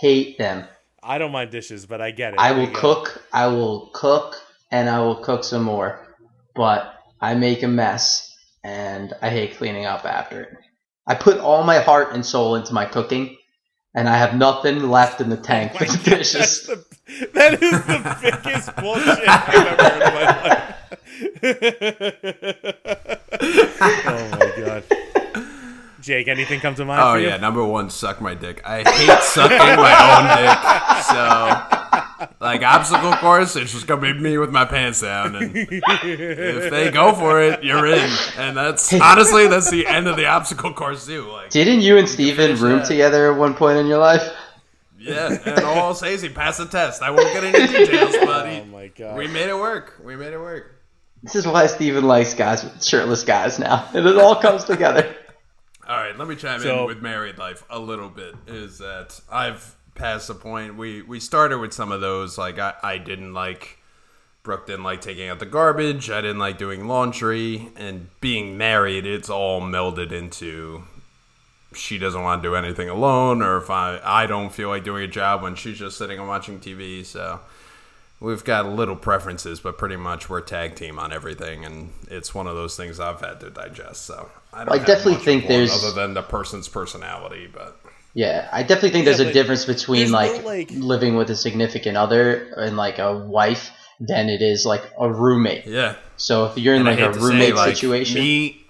[0.00, 0.66] Hate them.
[1.02, 2.40] I don't mind dishes, but I get it.
[2.40, 2.74] I will it.
[2.74, 3.22] cook.
[3.32, 4.36] I will cook,
[4.70, 6.00] and I will cook some more.
[6.54, 10.50] But I make a mess, and I hate cleaning up after it.
[11.06, 13.36] I put all my heart and soul into my cooking,
[13.94, 16.66] and I have nothing left in the tank for the That's dishes.
[16.66, 16.82] the,
[17.34, 20.70] that is the biggest bullshit I've ever heard in my life.
[24.06, 24.82] oh my god.
[26.04, 27.28] Jake, anything come to mind Oh for you?
[27.28, 28.60] yeah, number one, suck my dick.
[28.64, 32.28] I hate sucking my own dick.
[32.28, 36.70] So, like obstacle course, it's just gonna be me with my pants down, and if
[36.70, 38.10] they go for it, you're in.
[38.36, 41.30] And that's honestly that's the end of the obstacle course too.
[41.30, 42.86] Like, Didn't you and Steven room that.
[42.86, 44.22] together at one point in your life?
[44.98, 47.02] yeah, and all I'll say is he passed the test.
[47.02, 48.60] I won't get into details, buddy.
[48.60, 49.16] Oh my god.
[49.16, 50.00] we made it work.
[50.02, 50.70] We made it work.
[51.22, 53.88] This is why Steven likes guys, shirtless guys now.
[53.94, 55.14] And it all comes together.
[55.88, 58.34] All right, let me chime So- in with married life a little bit.
[58.46, 60.76] Is that I've passed the point.
[60.76, 62.38] We we started with some of those.
[62.38, 63.78] Like I, I didn't like
[64.42, 66.10] Brooke didn't like taking out the garbage.
[66.10, 67.68] I didn't like doing laundry.
[67.76, 70.84] And being married, it's all melded into
[71.74, 75.04] she doesn't want to do anything alone, or if I I don't feel like doing
[75.04, 77.04] a job when she's just sitting and watching TV.
[77.04, 77.40] So
[78.20, 82.46] we've got little preferences, but pretty much we're tag team on everything, and it's one
[82.46, 84.06] of those things I've had to digest.
[84.06, 87.80] So I, don't I definitely think there's- other than the person's personality, but
[88.14, 91.36] Yeah, I definitely think there's a difference between there's no, like, like- living with a
[91.36, 95.66] significant other and like a wife than it is like a roommate.
[95.66, 95.96] yeah.
[96.16, 98.64] So if you're in And like a hate to say, roommate like, situation, Me,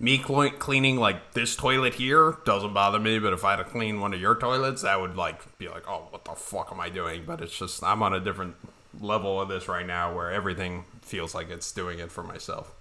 [0.00, 3.64] me cle- cleaning like this toilet here doesn't bother me, but if I had to
[3.64, 6.80] clean one of your toilets, that would like be like, oh, what the fuck am
[6.80, 7.24] I doing?
[7.26, 8.54] But it's just I'm on a different
[9.00, 12.72] level of this right now where everything feels like it's doing it for myself.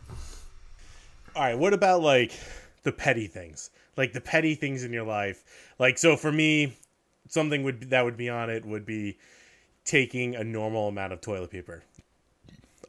[1.37, 2.31] All right, what about like
[2.81, 3.69] the petty things?
[3.95, 5.43] Like the petty things in your life.
[5.77, 6.75] Like so for me,
[7.29, 9.19] something would that would be on it would be
[9.85, 11.83] taking a normal amount of toilet paper.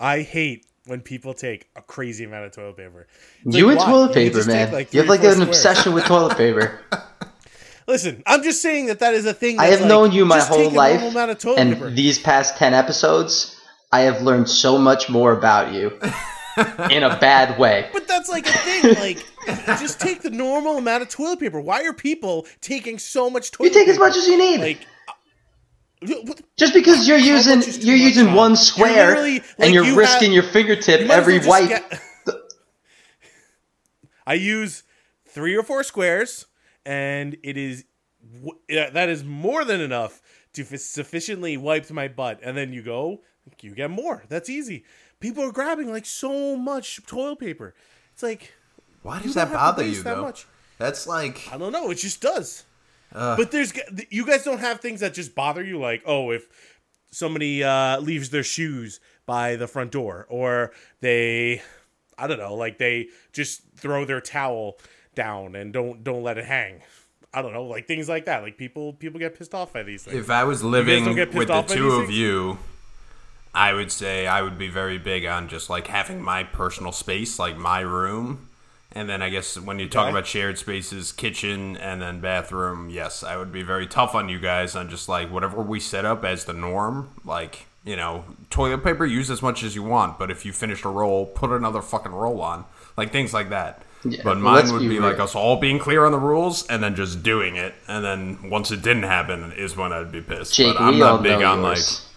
[0.00, 3.06] I hate when people take a crazy amount of toilet paper.
[3.44, 3.86] It's you like, and why?
[3.86, 4.72] toilet paper, just take, man.
[4.72, 5.48] like, you have like an squares.
[5.48, 6.80] obsession with toilet paper.
[7.86, 9.58] Listen, I'm just saying that that is a thing.
[9.60, 11.90] I have like, known you my whole life, normal amount of toilet and paper.
[11.90, 13.60] these past ten episodes,
[13.92, 15.98] I have learned so much more about you
[16.90, 17.88] in a bad way.
[17.92, 18.94] But that's like a thing.
[18.94, 19.26] Like,
[19.78, 21.60] just take the normal amount of toilet paper.
[21.60, 23.78] Why are people taking so much toilet paper?
[23.80, 24.04] You take paper?
[24.04, 24.60] as much as you need.
[24.60, 24.86] like.
[26.28, 28.34] uh, Just because you're using much is too you're using Tom?
[28.34, 31.68] one You're square like, and you're you risking have- your fingertip you every well wipe.
[31.68, 32.00] get-
[34.26, 34.82] I use
[35.26, 36.46] three or four squares,
[36.84, 37.84] and it is
[38.68, 40.20] that is more than enough
[40.52, 42.40] to f- sufficiently wipe my butt.
[42.42, 43.22] And then you go,
[43.62, 44.24] you get more.
[44.28, 44.84] That's easy.
[45.20, 47.74] People are grabbing like so much toilet paper.
[48.12, 48.54] It's like
[49.02, 50.22] Why does that bother you that though?
[50.22, 50.46] much.
[50.78, 51.90] That's like I don't know.
[51.90, 52.64] It just does.
[53.12, 53.72] but there's
[54.10, 56.46] you guys don't have things that just bother you, like oh, if
[57.10, 61.62] somebody uh, leaves their shoes by the front door, or they,
[62.16, 64.78] I don't know, like they just throw their towel
[65.14, 66.82] down and don't don't let it hang.
[67.32, 68.42] I don't know, like things like that.
[68.42, 70.16] Like people people get pissed off by these things.
[70.16, 72.58] if I was living with the two of you,
[73.58, 77.40] I would say I would be very big on just like having my personal space,
[77.40, 78.48] like my room.
[78.92, 80.10] And then I guess when you talk Okay.
[80.12, 84.38] about shared spaces, kitchen and then bathroom, yes, I would be very tough on you
[84.38, 87.10] guys on just like whatever we set up as the norm.
[87.24, 90.84] Like, you know, toilet paper, use as much as you want, but if you finish
[90.84, 92.64] a roll, put another fucking roll on.
[92.96, 93.82] Like things like that.
[94.04, 96.64] Yeah, but well, mine would be be like us all being clear on the rules
[96.68, 97.74] and then just doing it.
[97.88, 100.54] And then once it didn't happen is when I'd be pissed.
[100.54, 102.07] Jake, but I'm not big on like yours.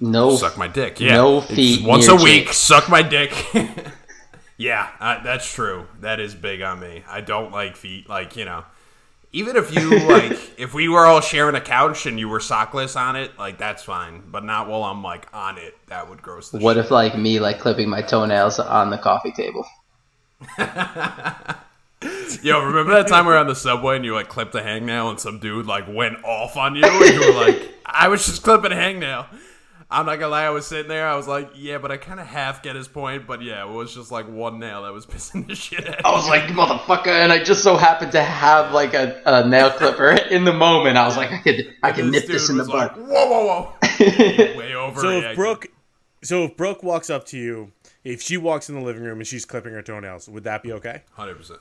[0.00, 1.00] No, suck my dick.
[1.00, 2.46] Yeah, no It's feet once near a week.
[2.46, 2.52] Jake.
[2.54, 3.32] Suck my dick.
[4.56, 5.86] yeah, uh, that's true.
[6.00, 7.04] That is big on me.
[7.08, 8.08] I don't like feet.
[8.08, 8.64] Like you know,
[9.32, 12.96] even if you like, if we were all sharing a couch and you were sockless
[12.98, 14.22] on it, like that's fine.
[14.30, 15.76] But not while I'm like on it.
[15.88, 16.84] That would gross the What shit.
[16.86, 19.66] if like me like clipping my toenails on the coffee table?
[22.42, 25.10] Yo, remember that time we were on the subway and you like clipped a hangnail
[25.10, 28.44] and some dude like went off on you and you were like, I was just
[28.44, 29.26] clipping a hangnail.
[29.90, 32.20] I'm not gonna lie, I was sitting there, I was like, yeah, but I kind
[32.20, 35.06] of half get his point, but yeah, it was just like one nail that was
[35.12, 36.04] pissing the shit out.
[36.04, 39.70] I was like, motherfucker, and I just so happened to have like a, a nail
[39.70, 40.98] clipper in the moment.
[40.98, 43.06] I was like, I could I could nip this in the was like, butt.
[43.06, 45.00] whoa, whoa, whoa, way over.
[45.00, 45.68] So if Brooke,
[46.22, 47.72] so if Brooke walks up to you,
[48.04, 50.72] if she walks in the living room and she's clipping her toenails, would that be
[50.72, 51.02] okay?
[51.12, 51.60] hundred percent,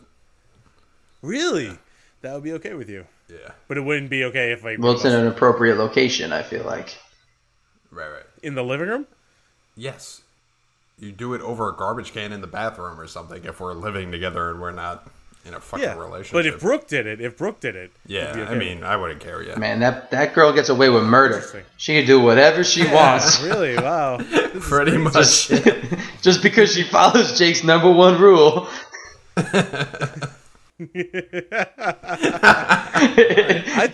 [1.22, 1.78] Really?
[2.22, 3.06] That would be okay with you.
[3.30, 6.34] yeah, But it wouldn't be okay if like Well, it's in an appropriate location.
[6.34, 6.98] I feel like.
[7.98, 9.08] Right, right, in the living room.
[9.76, 10.22] yes.
[11.00, 14.12] You do it over a garbage can in the bathroom or something if we're living
[14.12, 15.08] together and we're not
[15.46, 16.34] in a fucking Yeah, relationship.
[16.34, 19.20] but if Brooke did it, if Brooke did it, yeah, okay I mean, I wouldn't
[19.22, 19.44] care.
[19.44, 21.64] Yeah, Man, that that girl gets away with murder.
[21.78, 22.92] She can do whatever she you.
[22.92, 23.76] wants, really?
[23.76, 24.18] Wow.
[24.60, 25.50] Pretty much.
[26.24, 28.68] just because she follows Jake's number one rule.
[29.38, 29.44] I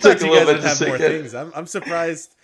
[0.00, 1.34] thought a you little guys would have more things.
[1.34, 2.34] I'm, I'm surprised.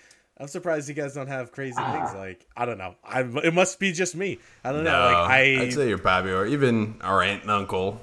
[0.41, 2.15] I'm surprised you guys don't have crazy things.
[2.15, 2.95] Like I don't know.
[3.05, 4.39] I it must be just me.
[4.65, 4.91] I don't know.
[4.91, 8.01] Like I I'd say your Bobby or even our aunt and uncle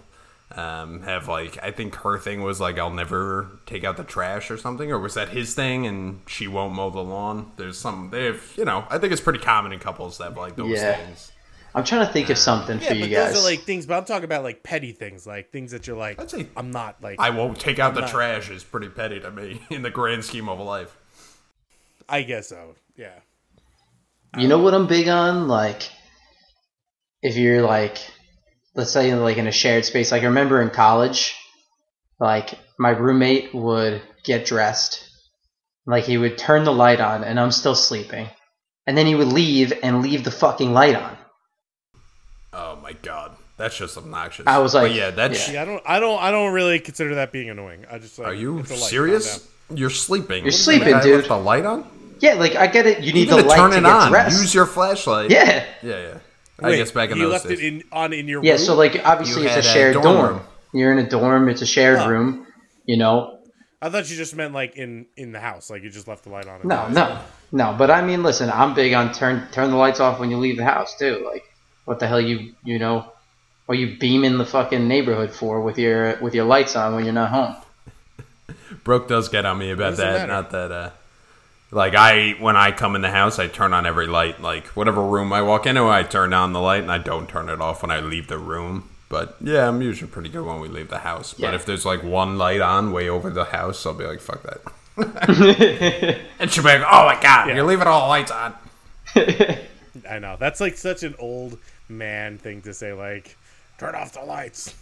[0.56, 4.50] um, have like I think her thing was like I'll never take out the trash
[4.52, 7.52] or something, or was that his thing and she won't mow the lawn?
[7.58, 10.38] There's some they have you know I think it's pretty common in couples that have
[10.38, 10.96] like those Yeah.
[10.96, 11.32] things.
[11.76, 13.34] I'm trying to think of something yeah, for but you guys.
[13.34, 13.86] those are like things.
[13.86, 16.20] But I'm talking about like petty things, like things that you're like.
[16.20, 17.20] I'd say I'm not like.
[17.20, 20.24] I won't take out the not- trash is pretty petty to me in the grand
[20.24, 20.96] scheme of life.
[22.10, 22.76] I guess so.
[22.96, 23.20] Yeah.
[24.38, 25.48] You know what I'm big on?
[25.48, 25.90] Like,
[27.22, 27.98] if you're like,
[28.76, 30.12] let's say like in a shared space.
[30.12, 31.36] Like I remember in college,
[32.20, 35.10] like my roommate would get dressed,
[35.86, 38.30] like he would turn the light on, and I'm still sleeping,
[38.86, 41.18] and then he would leave and leave the fucking light on.
[42.54, 44.46] Oh my god, that's just obnoxious.
[44.48, 45.48] I was like, but yeah, that's.
[45.48, 45.56] yeah.
[45.56, 45.84] Yeah, I don't.
[45.86, 46.22] I don't.
[46.22, 47.86] I don't really consider that being annoying.
[47.90, 48.28] I just like.
[48.30, 49.48] Are you it's a light, calm serious?
[49.74, 50.44] You're sleeping.
[50.44, 51.16] You're sleeping, dude.
[51.16, 51.90] left The light on.
[52.22, 53.02] Yeah, like I get it.
[53.02, 54.10] You need Even the to light turn to it get on.
[54.10, 54.40] dressed.
[54.42, 55.30] Use your flashlight.
[55.32, 56.18] yeah, Yeah, yeah.
[56.60, 57.60] I Wait, guess back in you those left days.
[57.60, 58.54] it in on in your yeah.
[58.54, 58.60] room.
[58.62, 60.04] So like obviously You it's a had a shared dorm
[60.36, 60.42] dorm.
[60.74, 61.50] You're in a dorm.
[61.50, 62.10] It's a shared Huh.
[62.10, 62.48] room.
[62.86, 63.40] You know,
[63.82, 66.30] I thought you just meant like in in the house, like you just left the
[66.32, 66.62] light on.
[66.64, 67.20] No, no,
[67.52, 67.76] no.
[67.78, 70.58] But I mean, listen, I'm big on turn turn the lights off when you leave
[70.58, 71.22] the house too.
[71.32, 71.44] Like,
[71.86, 73.12] what the hell you you know,
[73.68, 77.14] what you beaming the fucking neighborhood for with your with your lights on when you're
[77.14, 77.56] not home?
[78.84, 80.14] Brooke does get on me about that.
[80.14, 80.28] matter?
[80.32, 80.72] Not that.
[80.72, 80.90] uh
[81.72, 84.42] Like I, when I come in the house, I turn on every light.
[84.42, 87.28] Like whatever room I walk into, oh, I turn on the light, and I don't
[87.28, 88.90] turn it off when I leave the room.
[89.10, 91.34] But yeah, I'm usually pretty good when we leave the house.
[91.34, 94.44] But if there's like one light on way over the house, I'll be like, "Fuck
[94.44, 94.62] that."
[96.40, 97.56] and she'll be like, "Oh my god, Yeah.
[97.56, 98.54] you're leaving all the lights on."
[100.10, 101.58] I know that's like such an old
[101.90, 102.94] man thing to say.
[102.94, 103.38] Like,
[103.78, 104.74] turn off the lights.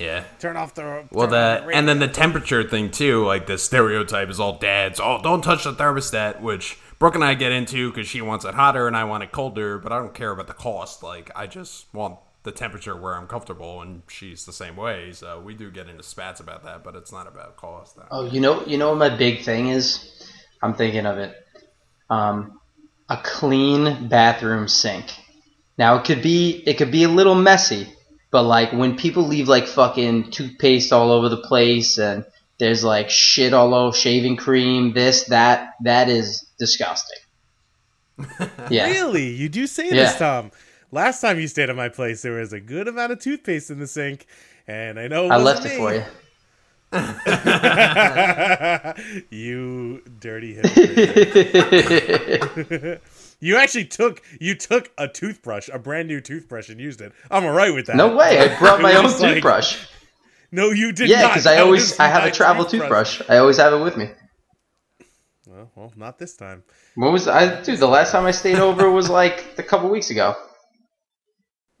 [0.00, 0.24] Yeah.
[0.38, 1.06] Turn off the.
[1.12, 3.24] Well, turn the radio." and then the temperature thing too.
[3.24, 4.98] Like the stereotype is all dads.
[4.98, 8.54] Oh, don't touch the thermostat, which Brooke and I get into because she wants it
[8.54, 9.78] hotter and I want it colder.
[9.78, 11.02] But I don't care about the cost.
[11.02, 15.12] Like I just want the temperature where I'm comfortable, and she's the same way.
[15.12, 17.98] So we do get into spats about that, but it's not about cost.
[18.10, 20.30] Oh, you know, you know what my big thing is?
[20.62, 21.34] I'm thinking of it.
[22.08, 22.58] Um,
[23.10, 25.06] a clean bathroom sink.
[25.76, 27.92] Now it could be it could be a little messy,
[28.30, 32.24] but like when people leave like fucking toothpaste all over the place and
[32.58, 37.18] there's like shit all over shaving cream, this that that is disgusting.
[38.70, 38.86] Yeah.
[38.90, 39.94] Really, you do say Yeah.
[39.94, 40.50] this, Tom.
[40.92, 43.78] Last time you stayed at my place, there was a good amount of toothpaste in
[43.78, 44.26] the sink,
[44.68, 46.02] and I know I left it for you.
[49.30, 50.90] you dirty hypocrite.
[53.40, 57.12] you actually took you took a toothbrush, a brand new toothbrush, and used it.
[57.30, 57.96] I'm alright with that.
[57.96, 58.38] No way!
[58.38, 59.86] I brought my own like- toothbrush.
[60.52, 63.22] No, you did Yeah, because I always I have a travel toothbrush.
[63.28, 64.10] I always have it with me.
[65.46, 66.62] Well, well, not this time.
[66.96, 67.62] When was I?
[67.62, 70.34] Dude, the last time I stayed over was like a couple weeks ago,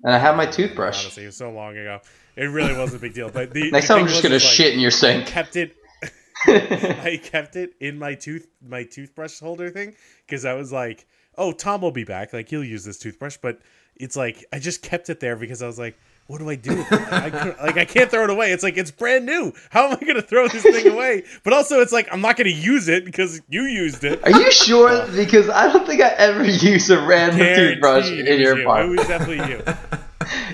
[0.02, 1.02] and I had my toothbrush.
[1.04, 2.00] Honestly, it was so long ago.
[2.36, 3.28] It really was a big deal.
[3.28, 5.26] But the Next the time I'm just gonna like, shit in your I sink.
[5.26, 5.74] kept it.
[6.46, 9.94] I kept it in my tooth my toothbrush holder thing
[10.26, 11.06] because I was like,
[11.38, 12.32] "Oh, Tom will be back.
[12.32, 13.60] Like he'll use this toothbrush." But
[13.96, 16.84] it's like I just kept it there because I was like, "What do I do?
[16.90, 18.52] I couldn't- like I can't throw it away.
[18.52, 19.52] It's like it's brand new.
[19.70, 22.36] How am I going to throw this thing away?" But also, it's like I'm not
[22.36, 24.22] going to use it because you used it.
[24.24, 25.06] Are you sure?
[25.14, 28.60] Because I don't think I ever use a random toothbrush in your you.
[28.60, 28.98] It apartment.
[28.98, 29.62] was definitely you.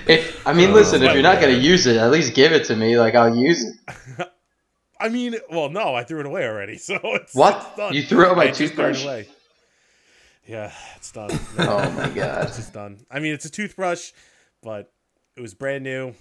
[0.07, 2.53] If, I mean, Oh, listen, if oh, you're not gonna use it, at least give
[2.53, 2.97] it to me.
[2.97, 4.27] Like I'll use it.
[4.99, 6.77] I mean, well, no, I threw it away already.
[6.77, 7.57] So it's What?
[7.67, 7.93] it's done.
[7.93, 9.03] You threw out my I just threw it toothbrush?
[9.05, 9.27] away.
[10.47, 11.29] Yeah, it's done.
[11.59, 12.45] Oh my god.
[12.47, 12.99] It's just done.
[13.11, 14.11] I mean, it's a toothbrush,
[14.63, 14.91] but
[15.35, 16.13] it was brand new,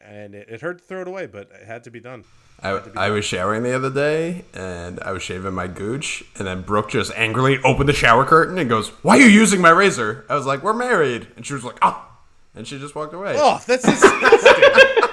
[0.00, 2.24] and it, it hurt to throw it away, but it had to be done.
[2.62, 6.60] I, I was showering the other day and I was shaving my gooch, and then
[6.60, 10.26] Brooke just angrily opened the shower curtain and goes, "Why are you using my razor?"
[10.28, 12.06] I was like, "We're married," and she was like, "Ah,"
[12.54, 13.34] and she just walked away.
[13.38, 14.64] Oh, that's disgusting.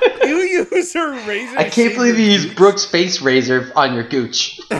[0.48, 1.58] you use her razor.
[1.58, 4.60] I can't believe you your used Brooke's face razor on your gooch.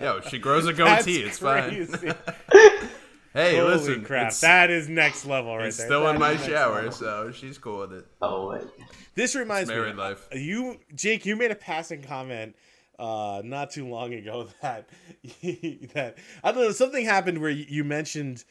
[0.00, 1.22] Yo, she grows a That's goatee.
[1.22, 1.88] It's fine.
[3.36, 4.32] Hey, Holy listen, crap!
[4.36, 5.88] that is next level right it's there.
[5.88, 6.90] still That in my shower, level.
[6.90, 8.06] so she's cool with it.
[8.22, 8.62] Oh wait.
[9.14, 9.74] This reminds me.
[9.74, 10.26] Married life.
[10.32, 12.56] You, Jake, you made a passing comment
[12.98, 14.88] uh, not too long ago that
[15.42, 18.42] that I don't know something happened where you you mentioned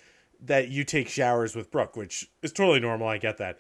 [0.42, 3.08] that you take showers with Brooke, which is totally normal.
[3.08, 3.58] I get that.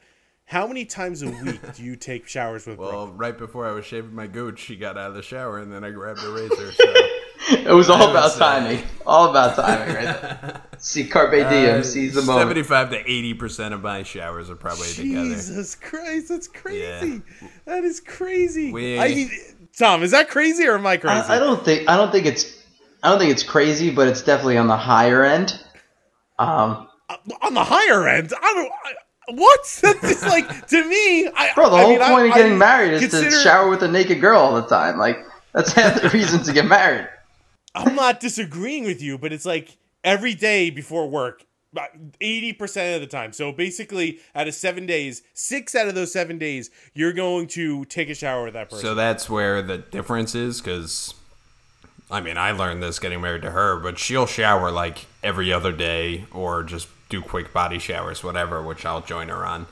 [0.47, 2.85] How many times a week do you take showers with me?
[2.85, 3.19] Well, Brooke?
[3.19, 5.83] right before I was shaving my gooch, she got out of the shower, and then
[5.83, 6.71] I grabbed a razor.
[7.47, 7.57] So.
[7.57, 8.83] It was all about say- timing.
[9.05, 10.61] All about timing, right there.
[10.79, 12.41] See Carpe Diem, Uh, seize the moment.
[12.41, 15.25] Seventy-five to eighty percent of my showers are probably together.
[15.29, 17.21] Jesus Christ, that's crazy.
[17.41, 17.47] Yeah.
[17.65, 18.71] That is crazy.
[18.71, 19.31] We- I mean,
[19.77, 21.15] Tom, is that crazy or am I crazy?
[21.29, 22.63] I, I don't think I don't think it's
[23.03, 25.59] I don't think it's crazy, but it's definitely on the higher end.
[26.39, 28.71] Um, Uh, on the higher end, I don't.
[28.85, 28.93] I,
[29.29, 29.79] what?
[29.81, 31.27] That's just like to me.
[31.35, 33.35] I, bro, the I whole mean, I- point of I getting married is consider- to
[33.37, 34.97] shower with a naked girl all the time.
[34.97, 35.19] Like
[35.53, 37.07] that's half the reason to get married.
[37.73, 41.43] I'm not disagreeing with you, but it's like every day before work,
[42.21, 43.33] eighty percent of the time.
[43.33, 47.83] So basically, out of seven days, six out of those seven days, you're going to
[47.85, 48.85] take a shower with that person.
[48.85, 51.13] So that's where the difference is, because
[52.09, 55.71] I mean, I learned this getting married to her, but she'll shower like every other
[55.73, 59.67] day or just do quick body showers, whatever, which I'll join her on.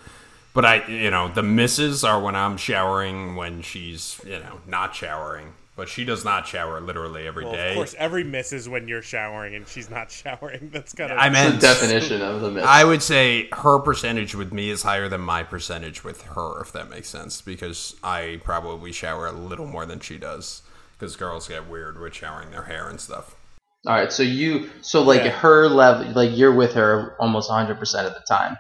[0.54, 4.94] But I, you know, the misses are when I'm showering when she's, you know, not
[4.96, 5.54] showering.
[5.76, 7.52] But she does not shower literally every day.
[7.52, 10.70] well, of course, every miss is when you're showering and she's not showering.
[10.72, 11.18] That's kind of.
[11.18, 12.64] I The meant definition of the myth.
[12.64, 16.72] I would say her percentage with me is higher than my percentage with her, if
[16.74, 20.62] that makes sense, because I probably shower a little more than she does.
[21.00, 23.36] Because girls get weird with showering their hair and stuff.
[23.86, 25.32] All right, so you so like Yeah.
[25.32, 28.58] her level, like you're with her almost 100 percent of the time,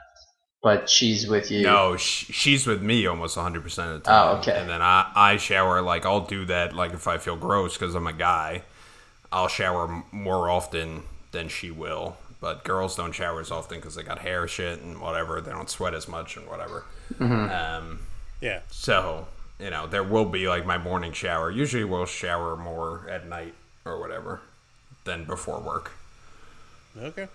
[0.61, 1.63] but she's with you.
[1.63, 4.35] No, sh- she's with me almost 100% of the time.
[4.35, 4.59] Oh, okay.
[4.59, 7.95] And then I, I shower, like, I'll do that, like, if I feel gross because
[7.95, 8.63] I'm a guy.
[9.31, 12.17] I'll shower more often than she will.
[12.41, 15.39] But girls don't shower as often because they got hair shit and whatever.
[15.39, 16.83] They don't sweat as much and whatever.
[17.19, 17.99] Um,
[18.41, 18.59] yeah.
[18.69, 19.27] So,
[19.59, 21.49] you know, there will be like my morning shower.
[21.49, 23.53] Usually we'll shower more at night
[23.85, 24.41] or whatever
[25.03, 25.91] than before work.
[26.97, 27.27] Okay.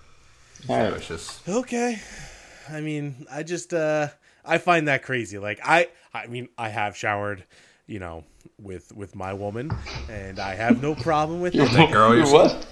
[0.69, 0.93] All So right.
[0.95, 1.99] it's just Okay.
[2.71, 4.09] I mean, I just uh
[4.45, 5.39] I find that crazy.
[5.39, 7.45] Like I I mean, I have showered,
[7.87, 8.25] you know,
[8.61, 9.77] with with my woman
[10.09, 11.73] and I have no problem with it.
[11.73, 12.67] that girl you You're what?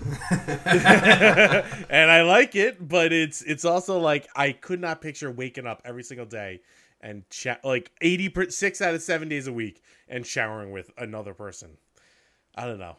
[0.30, 5.82] and I like it, but it's it's also like I could not picture waking up
[5.84, 6.60] every single day
[7.00, 10.90] and cha- like 80 per- 6 out of 7 days a week and showering with
[10.98, 11.70] another person.
[12.54, 12.96] I don't know.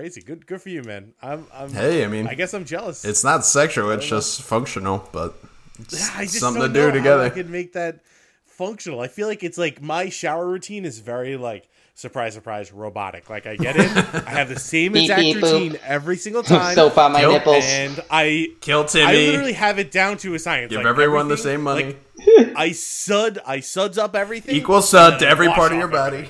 [0.00, 0.26] It's, it's crazy.
[0.26, 1.12] Good good for you, man.
[1.22, 3.04] I'm I'm Hey, I mean, I guess I'm jealous.
[3.04, 5.34] it's not sexual, it's just functional, but
[5.78, 7.22] it's Yeah, I just something to don't do know how together.
[7.24, 8.00] I could make that
[8.46, 9.00] functional.
[9.00, 13.28] I feel like it's like my shower routine is very like surprise, surprise, robotic.
[13.30, 15.42] Like I get in, I have the same Beep, exact beep, boop.
[15.52, 17.64] routine every single time, Soap on my Guilt nipples.
[17.66, 19.04] and I Kill Timmy.
[19.06, 20.70] I literally have it down to a science.
[20.70, 21.96] Give Like, everyone the same money.
[22.26, 24.54] like, I sud, I suds up everything.
[24.56, 26.28] Equal sud to every part of your body.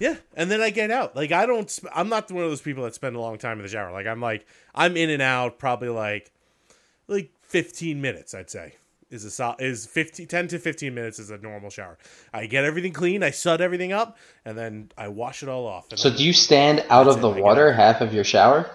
[0.00, 0.16] Everything.
[0.16, 1.14] Yeah, and then I get out.
[1.16, 1.70] Like I don't.
[1.70, 3.92] Sp- I'm not one of those people that spend a long time in the shower.
[3.92, 6.30] Like I'm like I'm in and out probably like
[7.08, 8.34] like 15 minutes.
[8.34, 8.74] I'd say
[9.10, 11.98] is a sol- is 15 10 to 15 minutes is a normal shower.
[12.32, 13.22] I get everything clean.
[13.22, 15.86] I sud everything up, and then I wash it all off.
[15.94, 17.74] So then- do you stand out of the water it.
[17.76, 18.68] half of your shower?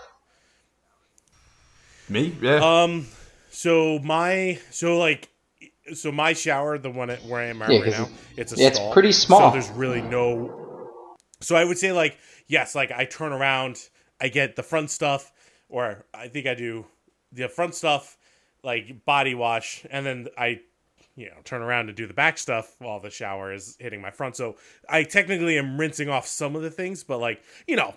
[2.07, 2.35] Me?
[2.41, 2.55] Yeah.
[2.83, 3.07] Um.
[3.51, 5.29] So my so like
[5.93, 8.51] so my shower, the one at, where I am at Yeah, right 'cause now, it's
[8.53, 8.93] a it's stall.
[8.93, 9.51] pretty small.
[9.51, 10.68] So there's really no.
[11.41, 12.17] So I would say like
[12.47, 15.31] yes, like I turn around, I get the front stuff,
[15.69, 16.85] or I think I do
[17.31, 18.17] the front stuff,
[18.63, 20.61] like body wash, and then I,
[21.15, 24.11] you know, turn around to do the back stuff while the shower is hitting my
[24.11, 24.35] front.
[24.35, 24.57] So
[24.89, 27.93] I technically am rinsing off some of the things, but like you know,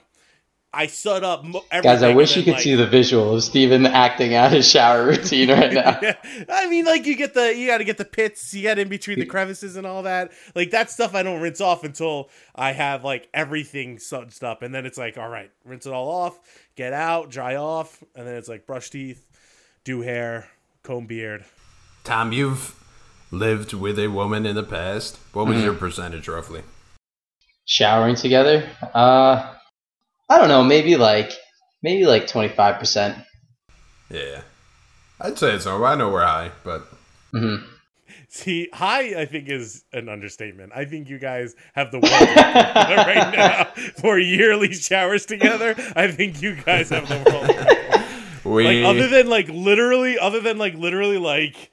[0.74, 1.82] I set up everything.
[1.82, 5.04] Guys, I wish you could like- see the visual of Steven acting out his shower
[5.06, 5.98] routine right now.
[6.00, 6.16] yeah.
[6.48, 8.88] I mean, like you get the you got to get the pits, you got in
[8.88, 10.32] between the crevices and all that.
[10.54, 14.74] Like that stuff, I don't rinse off until I have like everything sudsed up, and
[14.74, 16.38] then it's like, all right, rinse it all off,
[16.74, 19.26] get out, dry off, and then it's like brush teeth,
[19.84, 20.48] do hair,
[20.82, 21.44] comb beard.
[22.02, 22.74] Tom, you've
[23.30, 25.18] lived with a woman in the past.
[25.34, 26.62] What was your percentage roughly?
[27.66, 28.68] Showering together?
[28.94, 29.54] Uh,
[30.32, 30.64] I don't know.
[30.64, 31.30] Maybe like
[31.82, 33.18] maybe like twenty five percent.
[34.10, 34.42] Yeah.
[35.20, 35.84] I'd say so.
[35.84, 36.86] I know we're high, but
[37.34, 37.66] Mm-hmm.
[38.28, 40.72] See, high, I think is an understatement.
[40.74, 43.64] I think you guys have the world right now
[44.00, 45.74] for yearly showers together.
[45.94, 48.04] I think you guys have the
[48.44, 48.54] world.
[48.56, 51.70] we like other than like literally other than like literally like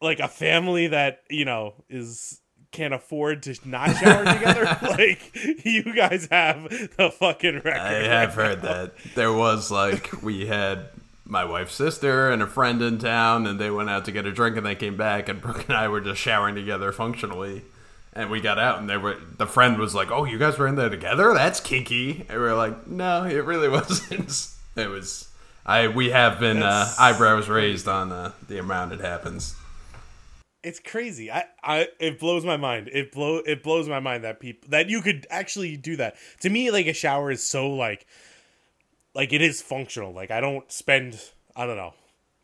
[0.00, 2.40] like a family that you know is
[2.74, 8.04] can't afford to not shower together like you guys have the fucking record I right
[8.04, 8.42] have now.
[8.42, 8.92] heard that.
[9.14, 10.88] There was like we had
[11.24, 14.32] my wife's sister and a friend in town, and they went out to get a
[14.32, 17.62] drink, and they came back, and Brooke and I were just showering together functionally.
[18.12, 19.16] And we got out, and they were.
[19.38, 21.32] The friend was like, "Oh, you guys were in there together?
[21.34, 24.48] That's kinky." And we were like, "No, it really wasn't.
[24.76, 25.28] It was."
[25.66, 29.56] I we have been uh, eyebrows raised on uh, the amount it happens.
[30.64, 31.30] It's crazy.
[31.30, 32.88] I i it blows my mind.
[32.92, 36.16] It blow it blows my mind that people that you could actually do that.
[36.40, 38.06] To me like a shower is so like
[39.14, 40.12] like it is functional.
[40.12, 41.20] Like i don't spend
[41.54, 41.94] i don't know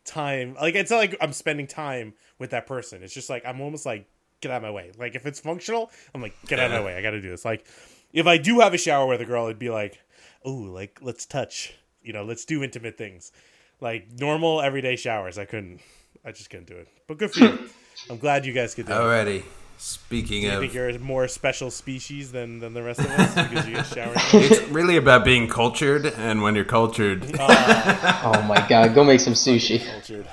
[0.03, 3.03] time like it's not like i'm spending time with that person.
[3.03, 4.07] It's just like i'm almost like
[4.39, 4.91] get out of my way.
[4.97, 6.95] Like if it's functional i'm like get out of my way.
[6.95, 7.43] I gotta do this.
[7.43, 7.65] Like
[8.13, 9.99] if i do have a shower with a girl it'd be like
[10.45, 11.73] oh like let's touch.
[12.03, 13.31] You know let's do intimate things.
[13.79, 15.81] Like normal everyday showers i couldn't
[16.23, 16.87] i just couldn't do it.
[17.07, 17.69] But good for you
[18.09, 19.43] i'm glad you guys could do it Alrighty.
[19.83, 23.07] Speaking do you of, think you're a more special species than, than the rest of
[23.07, 24.15] us because you get showered?
[24.33, 29.33] it's really about being cultured, and when you're cultured, Oh my god, go make some
[29.33, 29.83] sushi.
[29.83, 30.27] Cultured.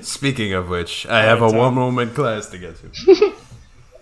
[0.02, 1.58] Speaking of which, I have a right, Tom.
[1.58, 3.34] one moment class to get to.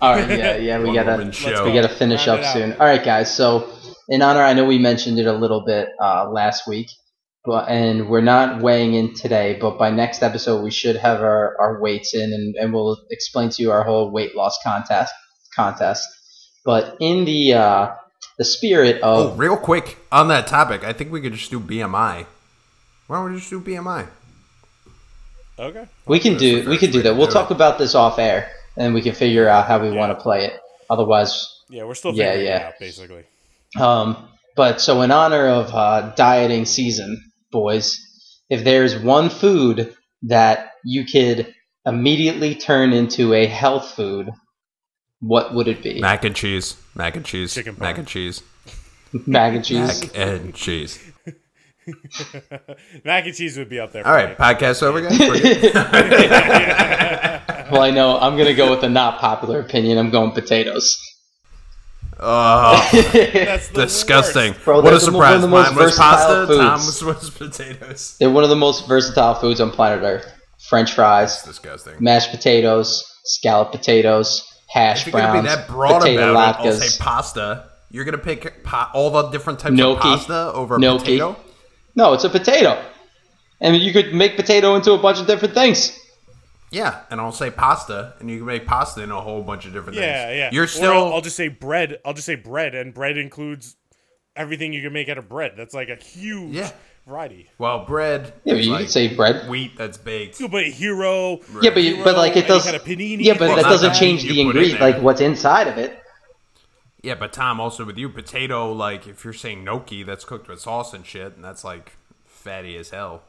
[0.00, 1.64] All right, yeah, yeah, we gotta show.
[1.64, 2.72] we gotta finish Round up soon.
[2.74, 3.34] All right, guys.
[3.34, 3.68] So
[4.08, 6.88] in honor, I know we mentioned it a little bit uh, last week,
[7.44, 9.58] but and we're not weighing in today.
[9.60, 13.50] But by next episode, we should have our, our weights in, and, and we'll explain
[13.50, 15.12] to you our whole weight loss contest
[15.54, 16.08] contest.
[16.64, 17.94] But in the uh,
[18.38, 21.60] the spirit Oh, of real quick on that topic, I think we could just do
[21.60, 22.26] BMI.
[23.06, 24.06] Why don't we just do BMI?
[25.58, 25.86] Okay.
[26.06, 27.14] we can do we first could do that.
[27.16, 27.54] We'll do talk it.
[27.54, 30.58] about this off air, and we can figure out how we want to play it.
[30.90, 32.56] Otherwise, Yeah, we're still Yeah, yeah.
[32.56, 33.24] it out, basically.
[33.78, 37.22] Um, but so in honor of uh, dieting season,
[37.54, 37.98] boys,
[38.50, 41.54] if there's one food that you could
[41.86, 44.28] immediately turn into a health food,
[45.20, 46.00] what would it be?
[46.00, 46.76] Mac and cheese.
[46.94, 47.54] Mac and cheese.
[47.54, 47.98] Chicken Mac parm.
[48.00, 48.42] and cheese.
[49.26, 50.02] Mac and cheese.
[50.02, 50.98] Mac and cheese.
[53.04, 54.06] Mac and cheese would be up there.
[54.06, 54.34] All right, me.
[54.34, 55.18] podcast over, guys.
[57.70, 59.96] Well, I know I'm gonna go with the not popular opinion.
[59.96, 60.98] I'm going potatoes.
[62.20, 64.54] Oh, That's the disgusting.
[64.64, 65.34] Bro, what a that's the mo- one surprise.
[65.36, 66.56] of the most Mine was versatile pasta.
[66.56, 67.02] Tom foods.
[67.02, 68.16] was, was potatoes.
[68.18, 70.26] They're one of the most versatile foods on planet Earth.
[70.68, 71.94] French fries, Disgusting.
[72.00, 76.60] mashed potatoes, scalloped potatoes, hash If you're going to browns, be that broad potato about
[76.60, 76.78] it, I'll latkes.
[76.80, 77.68] say pasta.
[77.90, 79.96] You're going to pick pa- all the different types Gnocchi.
[79.96, 81.18] of pasta over a Gnocchi.
[81.18, 81.36] potato?
[81.94, 82.82] No, it's a potato.
[83.60, 85.96] And you could make potato into a bunch of different things.
[86.74, 89.72] Yeah, and I'll say pasta, and you can make pasta in a whole bunch of
[89.72, 90.36] different Yeah, things.
[90.36, 90.44] yeah.
[90.46, 90.50] yeah.
[90.52, 90.92] You're Or still.
[90.92, 92.00] I'll, I'll just say bread.
[92.04, 93.76] I'll just say bread, and bread includes
[94.36, 95.52] everything you can make out of bread.
[95.56, 96.70] That's like a huge Yeah.
[97.06, 97.48] variety.
[97.58, 98.32] well, bread.
[98.44, 99.48] Yeah, is you like could say bread.
[99.48, 100.40] wheat that's baked.
[100.40, 101.38] You put hero.
[101.62, 102.64] Yeah, but you, but like it any does.
[102.64, 103.18] kind of panini.
[103.20, 105.78] Yeah, but Well, that not doesn't change the put in ingredient, like what's inside of
[105.78, 105.96] it.
[107.02, 110.58] Yeah, but Tom, also with you, potato, like if you're saying gnocchi, that's cooked with
[110.60, 111.92] sauce and shit, and that's like
[112.24, 113.22] fatty as hell.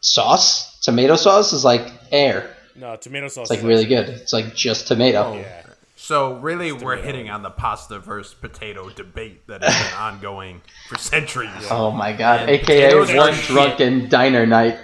[0.00, 2.56] Sauce, tomato sauce is like air.
[2.76, 3.50] No, tomato sauce.
[3.50, 4.08] It's like really good.
[4.08, 5.22] It's like just tomato.
[5.22, 5.36] Oh.
[5.36, 5.62] Yeah.
[5.96, 7.02] So really, we're tomato.
[7.02, 11.50] hitting on the pasta versus potato debate that has been ongoing for centuries.
[11.70, 12.40] Oh my god!
[12.40, 14.78] And AKA one drunken diner night.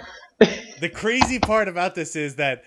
[0.79, 2.63] The crazy part about this is that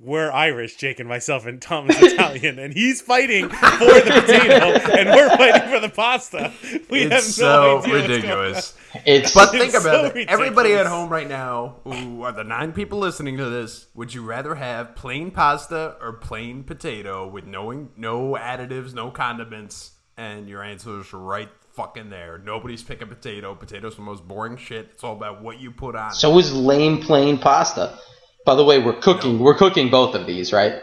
[0.00, 4.94] we're Irish, Jake and myself, and Tom is Italian, and he's fighting for the potato,
[4.96, 6.52] and we're fighting for the pasta.
[6.88, 8.76] We have no It's so idea ridiculous.
[9.04, 10.28] It's But think It's about so it.
[10.28, 14.24] Everybody at home right now, who are the nine people listening to this, would you
[14.24, 20.62] rather have plain pasta or plain potato with no no additives, no condiments, and your
[20.62, 22.38] answer is right fucking there.
[22.38, 23.54] Nobody's picking potato.
[23.54, 24.88] Potato's the most boring shit.
[24.92, 26.12] It's all about what you put on.
[26.12, 27.96] So is lame plain pasta.
[28.44, 29.38] By the way, we're cooking.
[29.38, 30.80] We're cooking both of these, right?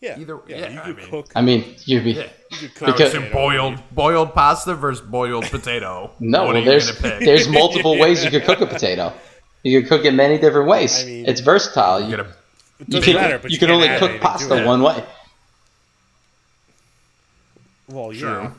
[0.00, 0.18] Yeah.
[0.18, 1.26] Either- yeah, yeah, you I could mean- cook.
[1.34, 2.12] I mean, you'd be.
[2.12, 2.28] Yeah.
[2.60, 3.32] you could because- So potato.
[3.34, 6.10] boiled boiled pasta versus boiled potato.
[6.20, 9.12] No, what well, there's there's multiple ways you could cook a potato.
[9.62, 11.02] You could cook it many different ways.
[11.02, 12.00] I mean- it's versatile.
[12.00, 12.34] You, You gotta- It
[12.78, 15.02] you doesn't can, matter, but you can can't only cook pasta one way.
[17.88, 18.52] Well, you True.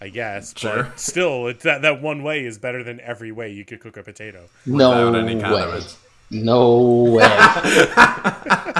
[0.00, 0.84] Know, I guess, Sure.
[0.84, 3.96] but still, it's that that one way is better than every way you could cook
[3.96, 4.44] a potato.
[4.66, 5.80] No any way.
[6.30, 7.22] No way.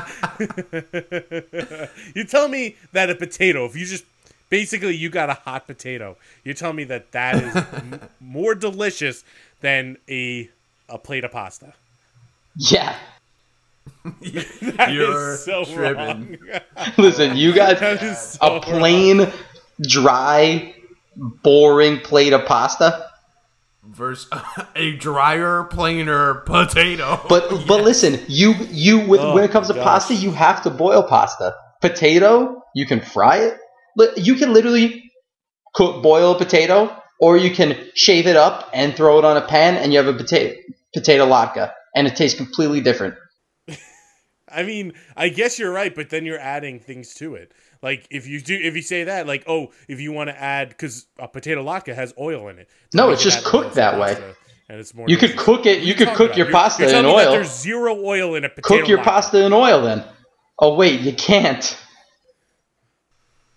[2.15, 4.05] You tell me that a potato, if you just
[4.51, 9.25] basically you got a hot potato, you tell me that that is m- more delicious
[9.61, 10.49] than a
[10.89, 11.75] a plate of pasta.
[12.57, 12.97] yeah.
[14.05, 16.39] That is You're so tripping.
[16.97, 19.33] Listen, you got That is so a plain,
[19.89, 20.75] dry,
[21.17, 23.09] boring plate of pasta.
[23.83, 24.31] versus
[24.77, 27.21] a drier, plainer potato.
[27.29, 30.33] But but listen, you you with, Oh when it oh, comes to my pasta, you
[30.33, 31.55] have to boil pasta.
[31.81, 33.59] Potato, you can fry it.
[34.17, 35.11] You can literally
[35.75, 39.47] cook boil a potato, or you can shave it up and throw it on a
[39.47, 40.55] pan, and you have a potato
[40.95, 43.15] potato latke, and it tastes completely different.
[44.49, 47.53] I mean, I guess you're right, but then you're adding things to it.
[47.83, 50.71] Like if you do, if you say that, like, oh, if you want to add,
[50.71, 52.69] because a potato latke has oil in it.
[52.95, 54.15] No, it's just cooked oil to that way.
[54.15, 54.35] pasta,
[54.69, 55.09] and it's more.
[55.09, 55.83] You could cook it.
[55.83, 56.37] You could cook about?
[56.39, 57.33] your You're- pasta you're in telling that oil.
[57.33, 58.79] There's zero oil in a potato.
[58.81, 59.05] Cook your latke.
[59.05, 60.05] pasta in oil then.
[60.59, 61.79] Oh wait, you can't.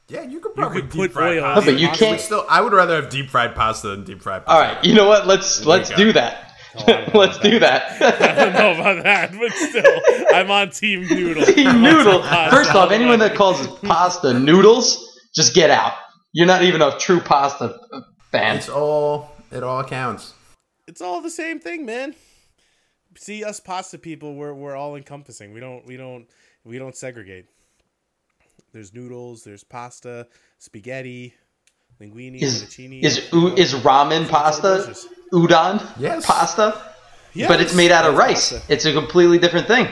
[0.09, 1.65] yeah, you could probably could deep put fry oil pasta.
[1.65, 2.05] No, but you Pasta.
[2.05, 2.21] can't.
[2.21, 4.43] Still, I would rather have deep fried pasta than deep fried.
[4.47, 4.75] All Potato.
[4.75, 5.27] right, you know what?
[5.27, 6.48] Let's let's do that.
[6.75, 8.01] Oh, I don't know let's about do that.
[8.21, 10.01] I don't know about that, but still,
[10.35, 11.45] I'm on Team Noodle.
[11.45, 12.21] Team noodle.
[12.51, 15.93] First off, anyone that calls pasta noodles, just get out.
[16.31, 17.79] You're not even a true pasta
[18.31, 18.57] fan.
[18.57, 20.33] It's all it all counts.
[20.87, 22.13] it's all the same thing, man.
[23.17, 25.53] See, us pasta people, we're we're all encompassing.
[25.53, 26.27] We don't we don't
[26.63, 27.45] we don't segregate.
[28.71, 29.43] There's noodles.
[29.43, 30.27] There's pasta,
[30.59, 31.33] spaghetti,
[31.99, 33.03] linguine, Is fettuccine.
[33.03, 33.17] is
[33.57, 35.07] is ramen pasta delicious.
[35.31, 36.25] Udon Yes.
[36.25, 36.81] pasta?
[37.33, 38.51] Yeah, but it's made out of it's rice.
[38.53, 38.73] pasta.
[38.73, 39.87] It's a completely different thing.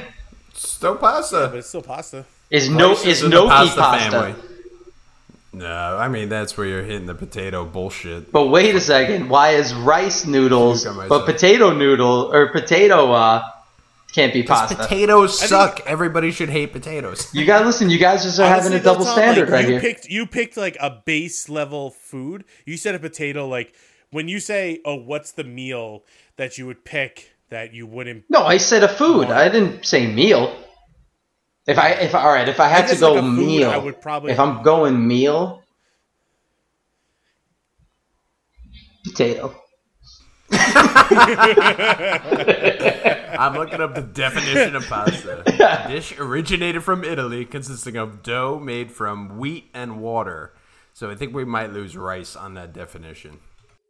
[0.54, 1.48] Still pasta.
[1.52, 2.26] but it's still pasta.
[2.50, 4.10] Is no Rice is in the gnocchi pasta?
[4.12, 4.36] family.
[5.54, 8.32] No, I mean that's where you're hitting the potato bullshit.
[8.32, 9.30] But wait a second.
[9.30, 13.42] Why is rice noodles but potato noodle or potato uh
[14.14, 14.76] can't be pasta?
[14.76, 15.82] Potatoes suck.
[15.86, 17.34] Everybody should hate potatoes.
[17.34, 17.90] you guys listen.
[17.90, 19.80] You guys just are having a double standard like, right you here.
[19.82, 22.44] Picked, you picked like a base level food.
[22.66, 23.48] You said a potato.
[23.48, 23.74] Like
[24.12, 26.04] when you say, "Oh, what's the meal
[26.38, 29.28] that you would pick that you wouldn't?" No, I said a food.
[29.30, 30.56] I didn't say meal.
[31.66, 33.78] If I if all right, if I had to go like, a food, meal, I
[33.78, 35.64] would probably- if I'm going meal,
[39.04, 39.54] potato.
[43.40, 45.44] I'm looking up the definition of pasta.
[45.46, 50.54] A dish originated from Italy, consisting of dough made from wheat and water.
[50.94, 53.40] So I think we might lose rice on that definition.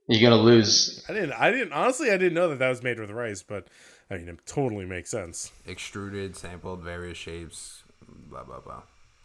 [0.08, 1.04] You're gonna lose.
[1.10, 1.34] I didn't.
[1.34, 1.74] I didn't.
[1.74, 3.44] Honestly, I didn't know that that was made with rice.
[3.44, 3.68] But
[4.10, 5.52] I mean, it totally makes sense.
[5.68, 7.84] Extruded, sampled, various shapes,
[8.30, 8.84] blah blah blah.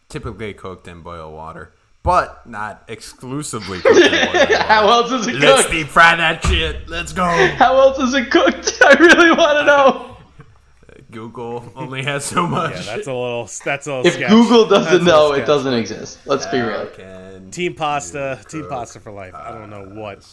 [0.09, 1.71] Typically cooked in boiled water,
[2.03, 4.57] but not exclusively cooked in boiled water.
[4.63, 5.73] How else is it Let's cooked?
[5.73, 6.89] deep fry that shit.
[6.89, 7.23] Let's go.
[7.55, 8.73] How else is it cooked?
[8.83, 10.09] I really want to know.
[11.11, 12.71] Google only has so much.
[12.85, 13.49] Yeah, that's a little.
[13.63, 14.05] That's a little.
[14.07, 14.29] If sketch.
[14.29, 16.19] Google doesn't a little know, it doesn't exist.
[16.25, 16.87] Let's be real.
[16.87, 17.05] can
[17.53, 18.39] Team pasta.
[18.41, 19.33] you Team pasta for life.
[19.35, 20.25] I don't know what.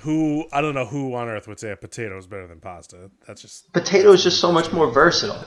[0.00, 3.10] Who I don't know who on earth would say a potato is better than pasta.
[3.26, 3.72] That's just.
[3.72, 5.44] Potato is just so much more versatile.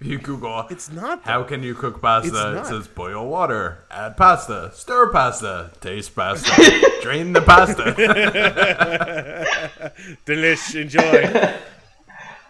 [0.00, 1.22] If you Google It's not.
[1.22, 6.50] how can you cook pasta, it says boil water, add pasta, stir pasta, taste pasta,
[7.02, 7.84] drain the pasta.
[10.26, 10.74] Delish.
[10.80, 11.54] Enjoy.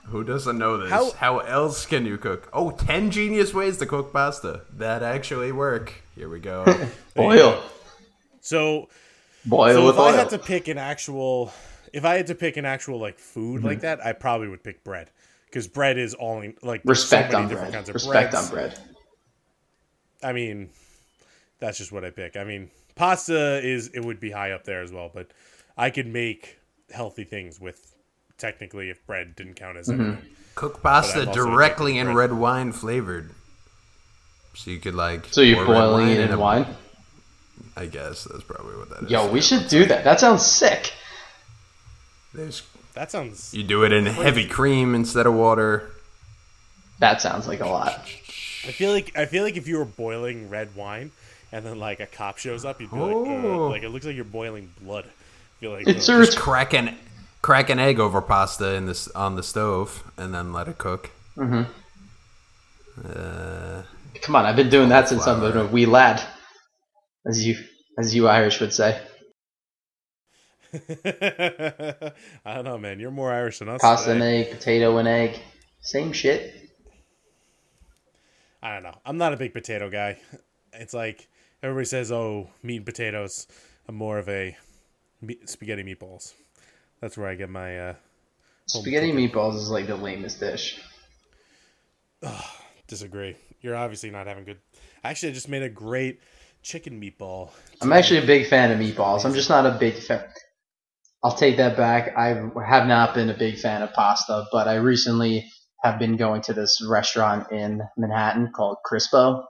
[0.07, 0.91] Who doesn't know this?
[0.91, 2.49] How- How, else can you cook?
[2.53, 6.04] Oh, 10 genius ways to cook pasta that actually work.
[6.15, 6.65] Here we go.
[7.15, 7.63] Boil,
[8.41, 8.89] so
[9.45, 11.53] boil So with if I had to pick an actual,
[11.93, 13.67] if I had to pick an actual like food Mm-hmm.
[13.67, 15.11] like that, I probably would pick bread
[15.47, 17.75] because bread is all in, like Respect so many on different bread.
[17.75, 18.47] kinds of Respect breads.
[18.51, 18.79] on bread.
[20.23, 20.71] I mean,
[21.61, 22.37] that's just what I pick.
[22.37, 25.29] I mean, pasta is it would be high up there as well, but
[25.77, 26.59] I could make
[26.93, 27.95] healthy things with
[28.39, 30.21] technically if bread didn't count as Mm-hmm.
[30.55, 33.31] cook pasta directly in red wine flavored.
[34.55, 35.27] So you could like.
[35.31, 36.67] So you're pour red boiling it in in a- wine.
[37.77, 39.11] I guess that's probably what that is.
[39.11, 40.05] Yo, we should do that.
[40.05, 40.93] That sounds sick.
[42.33, 42.63] There's,
[42.95, 43.53] That sounds.
[43.53, 45.91] you do it in heavy cream instead of water.
[47.01, 47.93] That sounds like a lot.
[48.67, 51.11] I feel like I feel like if you were boiling red wine
[51.53, 53.69] and then like a cop shows up, you'd be like, Oh.
[53.69, 55.05] Like it looks like you're boiling blood.
[55.61, 56.97] Feel like It's "Ugh." a Just crack an
[57.43, 61.11] crack an egg over pasta in this on the stove and then let it cook.
[61.37, 61.63] Mm-hmm.
[63.05, 63.83] Uh,
[64.23, 66.23] Come on, I've been doing that since I'm a wee lad,
[67.27, 67.57] as you
[67.99, 69.01] as you Irish would say.
[70.75, 72.99] I don't know, man.
[72.99, 73.81] You're more Irish than us.
[73.81, 75.39] Pasta and egg, potato and egg,
[75.81, 76.53] same shit.
[78.63, 78.97] I don't know.
[79.05, 80.19] I'm not a big potato guy.
[80.73, 81.29] It's like
[81.63, 83.47] everybody says, "Oh, meat and potatoes."
[83.87, 84.57] I'm more of a
[85.21, 86.33] meat, spaghetti meatballs.
[87.01, 87.79] That's where I get my.
[87.79, 87.95] uh
[88.67, 90.81] Spaghetti meatballs is like the lamest dish.
[92.89, 93.37] Disagree.
[93.65, 94.59] You're obviously not having good.
[95.03, 96.21] Actually, I just made a great
[96.63, 97.49] chicken meatball.
[97.81, 99.25] I'm actually a big fan of meatballs.
[99.25, 100.23] I'm just not a big fan.
[101.23, 102.15] I'll take that back.
[102.15, 102.29] I
[102.69, 105.51] have not been a big fan of pasta, but I recently
[105.83, 109.45] have been going to this restaurant in Manhattan called Crispo.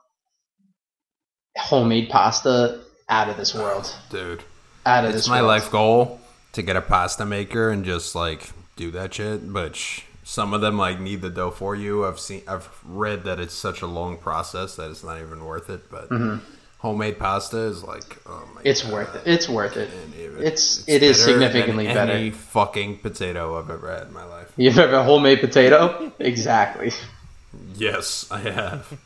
[1.58, 3.92] Homemade pasta out of this world.
[4.10, 4.44] dude,
[4.86, 5.48] Out of it's this my world.
[5.48, 6.20] life goal
[6.52, 9.52] to get a pasta maker and just like do that shit.
[9.52, 12.04] But sh- some of them like need the dough for you.
[12.04, 15.70] I've seen, I've read that it's such a long process that it's not even worth
[15.70, 15.90] it.
[15.90, 16.08] But
[16.78, 18.66] homemade pasta is like, oh my, Mm-hmm.
[18.68, 18.92] It's God.
[18.92, 19.22] worth it.
[19.26, 19.90] It's worth it.
[20.04, 22.12] And it- It's it is better significantly than better.
[22.12, 24.52] Any fucking potato I've ever had in my life.
[24.56, 26.12] You've ever had homemade potato?
[26.18, 26.90] exactly.
[27.76, 28.98] Yes, I have.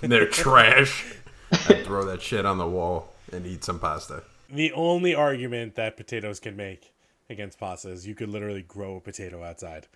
[0.00, 1.04] They're trash.
[1.52, 4.22] I throw that shit on the wall and eat some pasta.
[4.50, 6.92] The only argument that potatoes can make
[7.28, 9.88] against pasta is you could literally grow a potato outside.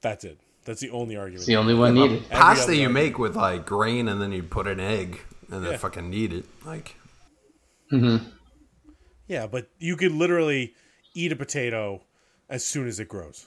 [0.00, 0.38] That's it.
[0.64, 1.40] That's the only argument.
[1.40, 2.24] It's the only one needed.
[2.30, 5.64] Every Pasta you argument- make with like grain and then you put an egg and
[5.64, 5.76] then Yeah.
[5.78, 6.44] fucking knead it.
[6.64, 6.96] Like
[7.92, 8.28] mm-hmm.
[9.28, 10.74] Yeah, but you could literally
[11.14, 12.02] eat a potato
[12.48, 13.46] as soon as it grows.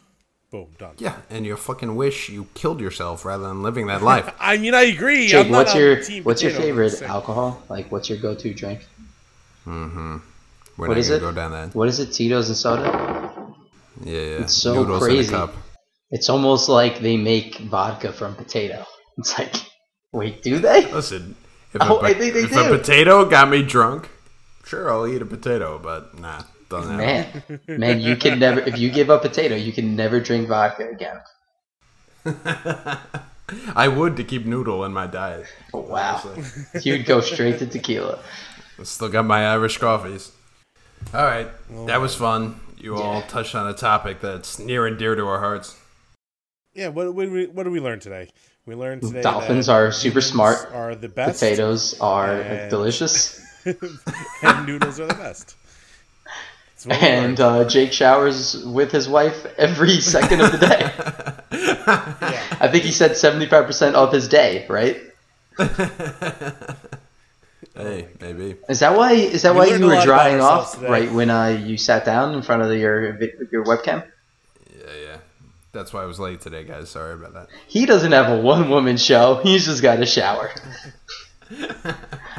[0.49, 0.95] Boom, done.
[0.97, 4.33] yeah, and you fucking wish you killed yourself rather than living that life.
[4.39, 5.27] I mean, I agree.
[5.27, 7.61] Jake, I'm not what's your team what's your favorite alcohol?
[7.67, 8.87] Like, what's your go-to drink?
[9.65, 10.17] Mm-hmm.
[10.77, 11.19] We're What is it?
[11.21, 11.75] go down that.
[11.75, 12.11] What is it?
[12.13, 13.53] Tito's and soda.
[14.03, 14.19] Yeah, yeah.
[14.41, 15.35] It's so Noodles crazy.
[16.11, 18.85] It's almost like they make vodka from potato.
[19.17, 19.55] It's like,
[20.11, 20.91] wait, do they?
[20.91, 21.35] Listen,
[21.73, 22.59] if, Oh, a, I think they if do.
[22.59, 24.09] a potato got me drunk,
[24.63, 27.59] sure I'll eat a potato, but nah, doesn't happen.
[27.67, 28.59] Man, man, you can never.
[28.59, 31.19] If you give up potato, you can never drink vodka again.
[33.75, 35.47] I would to keep noodle in my diet.
[35.73, 36.81] Oh, wow, honestly.
[36.83, 38.19] you'd go straight to tequila.
[38.79, 40.31] I still got my Irish coffees.
[41.13, 41.47] All right,
[41.87, 42.59] that was fun.
[42.77, 45.75] You all touched on a topic that's near and dear to our hearts.
[46.73, 48.29] Yeah, what what did we what did we learn today?
[48.65, 50.69] We learned today Dolphins that are super smart.
[50.73, 51.39] Are the best.
[51.39, 55.55] Potatoes are And- delicious, and noodles are the best.
[56.73, 60.91] That's what we and uh, Jake showers with his wife every second of the day.
[62.59, 65.01] I think he said seventy-five percent of his day, right?
[67.77, 68.55] Hey, maybe.
[68.67, 69.13] Is that why?
[69.13, 70.89] Is that We why you were drying off today.
[70.89, 73.21] right when uh, you sat down in front of the, your
[73.51, 74.05] your webcam?
[74.75, 75.17] Yeah, yeah.
[75.73, 76.89] That's why I was late today, guys.
[76.89, 77.47] Sorry about that.
[77.67, 79.35] He doesn't have a one woman show.
[79.43, 80.51] He's just got a shower.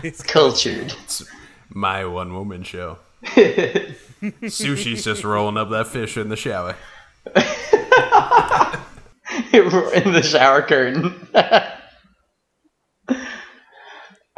[0.02, 0.92] It's Cultured.
[1.04, 1.24] It's
[1.70, 2.98] my one woman show.
[3.24, 6.76] Sushi's just rolling up that fish in the shower.
[9.52, 11.14] In the shower curtain.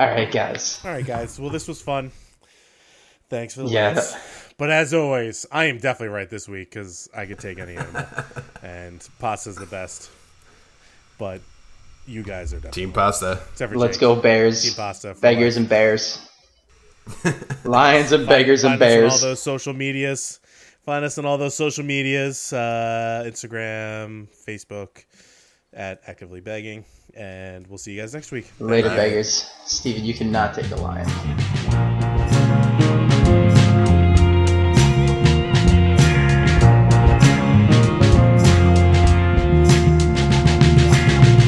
[0.01, 0.81] All right, guys.
[0.85, 1.39] All right, guys.
[1.39, 2.11] Well, this was fun.
[3.29, 3.91] Thanks for the Yeah.
[3.93, 4.15] laughs.
[4.57, 8.05] But as always, I am definitely right this week because I could take any animal,
[8.63, 10.11] and pasta's the best.
[11.19, 11.41] But
[12.07, 13.41] you guys are definitely Team pasta.
[13.53, 14.01] except for Let's Jake.
[14.01, 14.63] go Bears.
[14.65, 15.15] Team pasta.
[15.21, 15.61] Beggars life.
[15.61, 16.19] and Bears.
[17.65, 19.13] Lions and beggars and Find us on bears.
[19.13, 20.41] all those social medias.
[20.85, 25.05] Find us on all those social medias: uh, Instagram, Facebook,
[25.73, 28.51] at actively begging, and we'll see you guys next week.
[28.59, 29.51] Later, beggars.
[29.65, 32.20] Steven, you cannot take a lion.